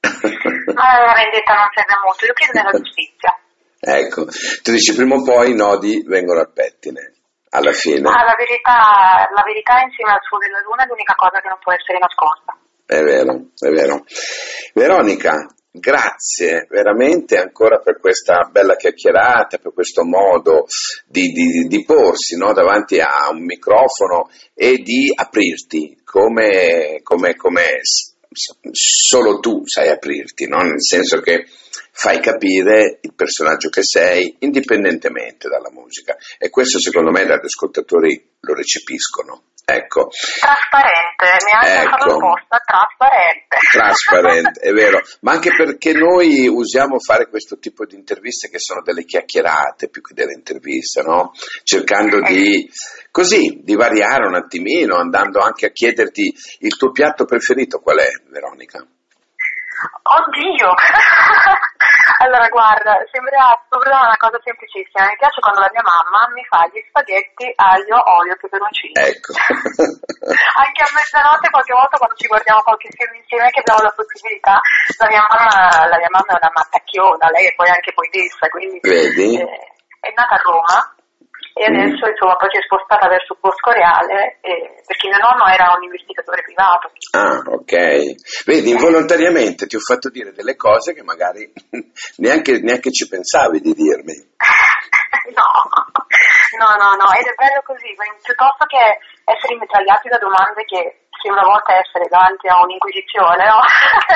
Ma 0.00 0.86
la 1.04 1.14
vendetta 1.14 1.54
non 1.54 1.68
serve 1.74 1.96
molto, 2.02 2.24
io 2.26 2.32
credo 2.32 2.52
nella 2.52 2.78
giustizia. 2.78 3.30
Ecco, 3.78 4.26
tu 4.62 4.72
dici 4.72 4.94
prima 4.94 5.16
o 5.16 5.22
poi 5.22 5.50
i 5.50 5.54
nodi 5.54 6.02
vengono 6.06 6.40
al 6.40 6.52
pettine, 6.52 7.12
alla 7.50 7.72
fine. 7.72 8.08
Ah, 8.08 8.24
la, 8.24 8.34
verità, 8.36 9.28
la 9.30 9.42
verità 9.44 9.80
insieme 9.80 10.12
al 10.12 10.22
suo 10.22 10.38
della 10.38 10.60
luna 10.60 10.84
è 10.84 10.86
l'unica 10.86 11.14
cosa 11.14 11.40
che 11.40 11.48
non 11.48 11.58
può 11.60 11.72
essere 11.72 11.98
nascosta. 11.98 12.56
È 12.86 13.02
vero, 13.02 13.50
è 13.58 13.68
vero. 13.68 14.04
Veronica, 14.74 15.46
grazie 15.78 16.66
veramente 16.68 17.38
ancora 17.38 17.78
per 17.78 17.98
questa 17.98 18.48
bella 18.50 18.76
chiacchierata, 18.76 19.58
per 19.58 19.72
questo 19.72 20.04
modo 20.04 20.66
di, 21.06 21.32
di, 21.32 21.66
di 21.66 21.84
porsi 21.84 22.36
no, 22.36 22.52
davanti 22.52 22.98
a 23.00 23.28
un 23.30 23.44
microfono 23.44 24.30
e 24.54 24.78
di 24.78 25.12
aprirti 25.14 26.00
come, 26.04 27.00
come, 27.02 27.34
come 27.36 27.80
solo 28.72 29.38
tu 29.40 29.66
sai 29.66 29.88
aprirti, 29.88 30.46
no? 30.46 30.62
nel 30.62 30.82
senso 30.82 31.20
che 31.20 31.46
fai 31.96 32.20
capire 32.20 32.98
il 33.00 33.14
personaggio 33.14 33.70
che 33.70 33.82
sei 33.82 34.36
indipendentemente 34.40 35.48
dalla 35.48 35.70
musica 35.70 36.14
e 36.38 36.50
questo 36.50 36.78
secondo 36.78 37.10
me 37.10 37.24
gli 37.24 37.30
ascoltatori 37.30 38.36
lo 38.40 38.54
recepiscono. 38.54 39.44
Ecco. 39.68 40.10
Trasparente, 40.38 41.44
mi 41.44 41.50
ha 41.58 41.80
ecco. 41.82 41.90
fatto 41.90 42.14
apposta, 42.14 42.62
trasparente. 42.64 43.56
Trasparente, 43.72 44.60
è 44.60 44.70
vero, 44.70 45.00
ma 45.22 45.32
anche 45.32 45.50
perché 45.56 45.92
noi 45.92 46.46
usiamo 46.46 47.00
fare 47.00 47.28
questo 47.28 47.58
tipo 47.58 47.84
di 47.84 47.96
interviste 47.96 48.48
che 48.48 48.60
sono 48.60 48.82
delle 48.82 49.04
chiacchierate 49.04 49.88
più 49.88 50.02
che 50.02 50.14
delle 50.14 50.34
interviste, 50.34 51.02
no? 51.02 51.32
Cercando 51.64 52.20
di, 52.20 52.70
così, 53.10 53.60
di 53.64 53.74
variare 53.74 54.26
un 54.26 54.36
attimino, 54.36 54.98
andando 54.98 55.40
anche 55.40 55.66
a 55.66 55.70
chiederti 55.70 56.32
il 56.60 56.76
tuo 56.76 56.92
piatto 56.92 57.24
preferito 57.24 57.80
qual 57.80 57.98
è, 57.98 58.10
Veronica? 58.28 58.78
Oddio! 58.78 60.74
allora 62.18 62.48
guarda, 62.48 62.96
sembra, 63.12 63.60
una 63.68 64.16
cosa 64.16 64.40
semplicissima. 64.42 65.06
Mi 65.06 65.16
piace 65.20 65.40
quando 65.40 65.60
la 65.60 65.70
mia 65.72 65.84
mamma 65.84 66.32
mi 66.32 66.44
fa 66.48 66.64
gli 66.72 66.80
spaghetti 66.88 67.52
aglio, 67.56 68.00
olio 68.00 68.32
e 68.32 68.40
peperoncino. 68.40 68.96
Ecco. 68.96 69.32
Anche 70.64 70.82
a 70.82 70.90
mezzanotte 70.96 71.50
qualche 71.50 71.74
volta 71.76 71.98
quando 71.98 72.16
ci 72.16 72.26
guardiamo 72.26 72.62
qualche 72.62 72.88
film 72.90 73.14
insieme 73.14 73.50
che 73.50 73.60
abbiamo 73.60 73.82
la 73.84 73.94
possibilità, 73.94 74.60
la 74.98 75.08
mia 75.12 75.24
mamma, 75.28 75.86
la 75.86 75.98
mia 76.00 76.10
mamma 76.10 76.32
è 76.32 76.40
una 76.40 76.52
mattacchiona, 76.56 77.30
lei 77.30 77.46
è 77.46 77.54
poi 77.54 77.68
anche 77.68 77.92
poetessa, 77.92 78.48
quindi 78.48 78.80
Vedi? 78.80 79.36
Eh, 79.36 79.60
è 80.00 80.12
nata 80.16 80.34
a 80.34 80.42
Roma 80.42 80.95
e 81.56 81.64
adesso 81.64 82.04
mm. 82.04 82.12
insomma 82.12 82.36
poi 82.36 82.52
si 82.52 82.60
è 82.60 82.62
spostata 82.68 83.08
verso 83.08 83.32
Bosco 83.40 83.72
Reale 83.72 84.36
eh, 84.44 84.76
perché 84.84 85.08
mio 85.08 85.16
nonno 85.16 85.48
era 85.48 85.72
un 85.72 85.88
investigatore 85.88 86.44
privato. 86.44 86.92
Ah, 87.16 87.40
ok. 87.48 88.44
Vedi, 88.44 88.76
involontariamente 88.76 89.64
ti 89.64 89.76
ho 89.76 89.80
fatto 89.80 90.10
dire 90.10 90.36
delle 90.36 90.54
cose 90.54 90.92
che 90.92 91.02
magari 91.02 91.48
neanche, 92.20 92.60
neanche 92.60 92.92
ci 92.92 93.08
pensavi 93.08 93.64
di 93.64 93.72
dirmi. 93.72 94.12
no, 95.32 95.48
no, 96.60 96.68
no, 96.76 96.88
no, 96.92 97.08
ed 97.16 97.24
è 97.24 97.32
bello 97.32 97.64
così, 97.64 97.88
piuttosto 98.20 98.68
che 98.68 99.00
essere 99.24 99.56
mitragliati 99.56 100.12
da 100.12 100.20
domande 100.20 100.60
che 100.68 101.05
una 101.24 101.42
volta 101.42 101.76
essere 101.76 102.06
davanti 102.08 102.46
a 102.48 102.60
un'inquisizione, 102.60 103.42
no? 103.48 103.58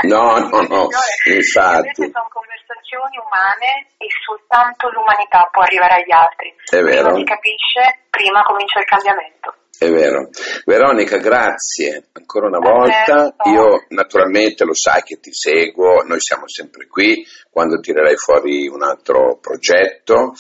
No, 0.05 0.39
no, 0.39 0.61
no, 0.69 0.83
infatti. 1.25 2.05
Invece 2.05 2.13
sono 2.13 2.29
conversazioni 2.29 3.17
umane 3.17 3.89
e 3.97 4.07
soltanto 4.21 4.93
l'umanità 4.93 5.49
può 5.51 5.63
arrivare 5.63 6.05
agli 6.05 6.13
altri. 6.13 6.53
È 6.69 6.81
vero. 6.85 7.11
Prima 7.11 7.17
si 7.17 7.25
capisce, 7.25 7.81
prima 8.11 8.43
comincia 8.43 8.79
il 8.79 8.87
cambiamento. 8.87 9.55
È 9.81 9.89
vero. 9.89 10.29
Veronica, 10.67 11.17
grazie 11.17 12.05
ancora 12.13 12.49
una 12.49 12.59
volta. 12.59 13.35
Io 13.49 13.87
naturalmente 13.89 14.65
lo 14.65 14.75
sai 14.75 15.01
che 15.01 15.19
ti 15.21 15.33
seguo, 15.33 16.03
noi 16.05 16.21
siamo 16.21 16.47
sempre 16.49 16.87
qui 16.87 17.25
quando 17.49 17.81
tirerai 17.81 18.17
fuori 18.17 18.69
un 18.69 18.83
altro 18.83 19.39
progetto 19.41 20.35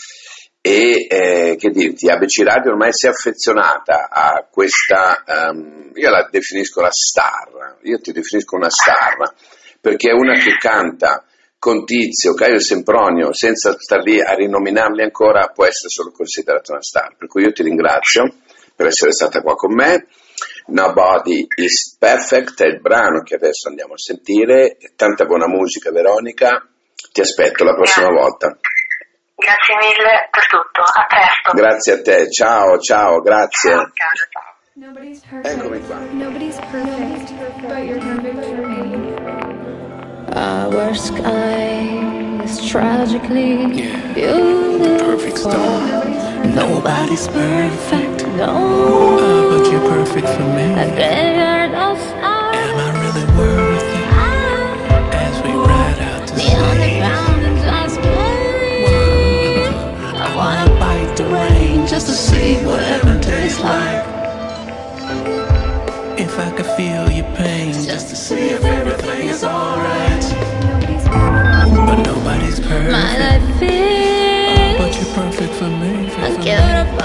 e 0.62 1.06
eh, 1.08 1.56
che 1.58 1.70
dirti, 1.70 2.08
ABC 2.08 2.42
Radio 2.44 2.72
ormai 2.72 2.92
si 2.92 3.06
è 3.06 3.08
affezionata 3.08 4.08
a 4.10 4.46
questa, 4.50 5.24
um, 5.26 5.90
io 5.94 6.10
la 6.10 6.28
definisco 6.30 6.82
la 6.82 6.90
star, 6.90 7.78
io 7.82 7.98
ti 7.98 8.12
definisco 8.12 8.56
una 8.56 8.68
star, 8.68 9.34
perché 9.80 10.10
è 10.10 10.12
una 10.12 10.34
che 10.34 10.56
canta 10.58 11.24
con 11.58 11.84
Tizio, 11.84 12.34
Caio 12.34 12.58
Sempronio, 12.58 13.32
senza 13.34 13.76
star 13.78 14.00
lì 14.00 14.20
a 14.20 14.32
rinominarli 14.32 15.02
ancora, 15.02 15.48
può 15.48 15.66
essere 15.66 15.88
solo 15.88 16.10
considerata 16.10 16.72
una 16.72 16.82
star. 16.82 17.16
Per 17.16 17.28
cui 17.28 17.42
io 17.42 17.52
ti 17.52 17.62
ringrazio 17.62 18.34
per 18.74 18.86
essere 18.86 19.12
stata 19.12 19.42
qua 19.42 19.54
con 19.54 19.74
me. 19.74 20.06
Nobody 20.68 21.46
is 21.56 21.96
Perfect 21.98 22.62
è 22.62 22.66
il 22.66 22.80
brano 22.80 23.22
che 23.22 23.34
adesso 23.34 23.68
andiamo 23.68 23.92
a 23.92 23.98
sentire. 23.98 24.78
Tanta 24.96 25.26
buona 25.26 25.48
musica, 25.48 25.90
Veronica. 25.90 26.66
Ti 27.12 27.20
aspetto 27.20 27.62
la 27.64 27.74
prossima 27.74 28.08
volta. 28.08 28.58
Grazie 29.40 29.74
mille 29.81 30.29
per 30.31 30.46
tutto, 30.46 30.83
a 30.83 31.07
presto. 31.07 31.53
Grazie 31.55 31.92
a 31.94 32.03
te, 32.03 32.31
ciao, 32.31 32.79
ciao, 32.79 33.20
grazie. 33.20 33.70
Ciao, 33.70 33.90
caro, 33.94 34.26
ciao. 34.33 34.50
Nobody's 34.74 35.20
perfect. 35.20 35.57
Eccomi 35.57 35.81
qua. 35.87 35.98
Nobody's 36.12 36.59
perfect, 36.70 37.33
but 37.62 37.85
you're 37.85 38.00
perfect 38.00 38.44
for 38.44 38.66
me. 38.66 39.11
Our 40.37 40.94
sky 40.94 42.42
is 42.44 42.64
tragically 42.68 43.83
yeah. 43.83 44.14
beautiful. 44.14 45.07
Perfect 45.07 45.38
storm. 45.38 46.55
Nobody's 46.55 47.26
perfect, 47.29 48.26
no. 48.37 49.18
Uh, 49.18 49.59
but 49.59 49.70
you're 49.72 49.88
perfect 49.88 50.29
for 50.29 50.44
me. 50.55 50.72
I 50.74 50.87
gave 50.96 51.72
those 51.72 52.05
just 61.90 62.07
to 62.07 62.12
see 62.12 62.55
what 62.64 62.81
heaven 62.81 63.20
tastes 63.20 63.59
like. 63.59 64.05
If 66.20 66.38
I 66.38 66.48
could 66.57 66.66
feel 66.79 67.11
your 67.11 67.26
pain, 67.35 67.72
just 67.72 68.11
to 68.11 68.16
see 68.16 68.50
if 68.50 68.62
everything 68.62 69.29
is 69.29 69.42
alright. 69.42 70.22
But 71.88 72.03
nobody's 72.05 72.61
perfect. 72.61 72.92
My 72.92 73.18
life 73.18 73.62
is. 73.62 74.79
but 74.79 74.94
you're 74.94 75.14
perfect 75.16 75.53
for 75.55 75.68
me. 75.83 76.07
Unbearable. 76.14 77.03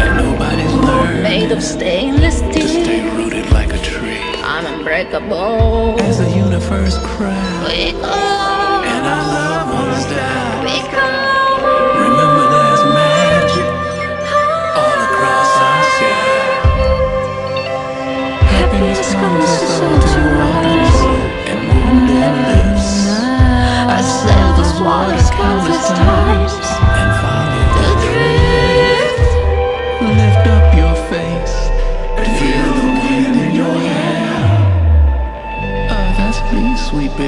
And 0.00 0.16
nobody's 0.24 0.72
learned. 0.72 1.22
Made 1.22 1.52
of 1.52 1.62
stainless 1.62 2.38
steel. 2.38 2.52
To 2.52 2.66
stay 2.66 3.14
rooted 3.14 3.50
like 3.52 3.74
a 3.74 3.78
tree. 3.82 4.22
I'm 4.42 4.64
unbreakable. 4.64 6.00
As 6.00 6.16
the 6.16 6.30
universe 6.30 6.96
cries. 6.96 7.68
We 7.68 7.92
go. 7.92 8.67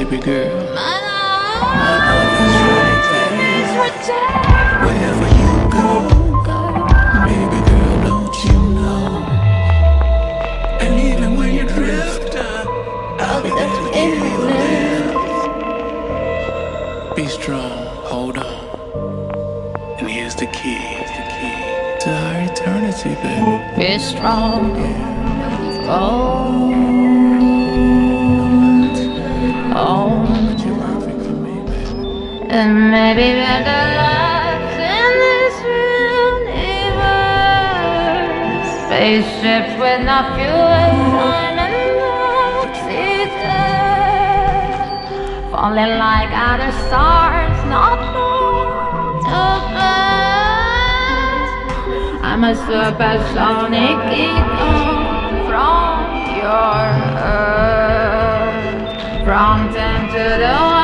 Is 0.01 0.17
right 3.77 4.09
Wherever 4.85 5.29
you 5.41 5.53
go, 5.71 5.89
baby 7.27 7.61
girl, 7.69 7.97
don't 8.09 8.37
you 8.45 8.59
know? 8.81 9.07
And 10.81 10.93
even 11.01 11.31
when 11.37 11.51
you 11.55 11.65
drift, 11.69 12.35
I'll 12.37 13.43
be 13.43 13.51
there 13.51 13.69
to 13.69 13.83
you. 13.99 14.21
Be 17.15 17.27
strong, 17.29 17.87
hold 18.07 18.39
on. 18.39 18.47
And 19.99 20.09
here's 20.09 20.35
the 20.35 20.47
key, 20.47 20.77
here's 20.77 21.11
the 21.11 21.25
key 21.35 21.57
to 22.01 22.11
our 22.11 22.37
eternity, 22.51 23.15
baby. 23.23 23.55
Be 23.77 23.99
strong. 23.99 24.75
Hold 25.87 25.91
oh. 25.91 27.10
Maybe 32.91 33.23
we're 33.39 33.63
the 33.71 33.83
last 33.99 34.75
in 34.99 35.13
this 35.23 35.57
universe. 36.43 36.91
Spaceships 38.87 39.73
with 39.79 40.01
no 40.11 40.19
fuel, 40.35 40.91
time 41.15 41.59
and 41.67 41.79
oxygen. 42.67 43.31
Falling 45.53 45.95
like 46.03 46.33
other 46.35 46.73
stars, 46.87 47.59
not 47.71 47.99
born 48.13 49.23
to 49.31 49.45
burst. 49.71 50.75
I'm 52.27 52.43
a 52.43 52.55
supersonic 52.67 53.99
eagle 54.19 54.83
from 55.47 55.99
your 56.43 56.83
earth. 57.23 58.67
From 59.25 59.57
ten 59.73 60.01
to 60.09 60.25
the 60.43 60.80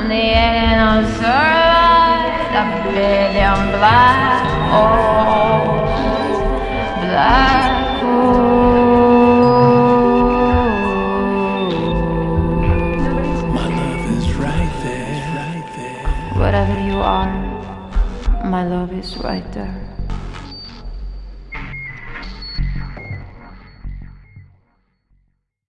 I'm 0.00 0.08
the 0.08 0.14
alien 0.14 0.80
who 0.80 1.12
survived 1.16 2.54
a 2.56 2.64
billion 2.88 3.60
black 3.76 4.40
holes. 4.72 5.92
Black 7.04 8.00
holes. 8.00 8.40
My 13.52 13.68
love 13.68 14.04
is 14.16 14.26
right 14.36 14.72
there, 14.82 15.20
right 15.36 15.68
there. 15.76 16.08
Wherever 16.40 16.76
you 16.80 16.98
are, 17.00 17.32
my 18.42 18.64
love 18.66 18.92
is 18.94 19.18
right 19.18 19.52
there. 19.52 19.79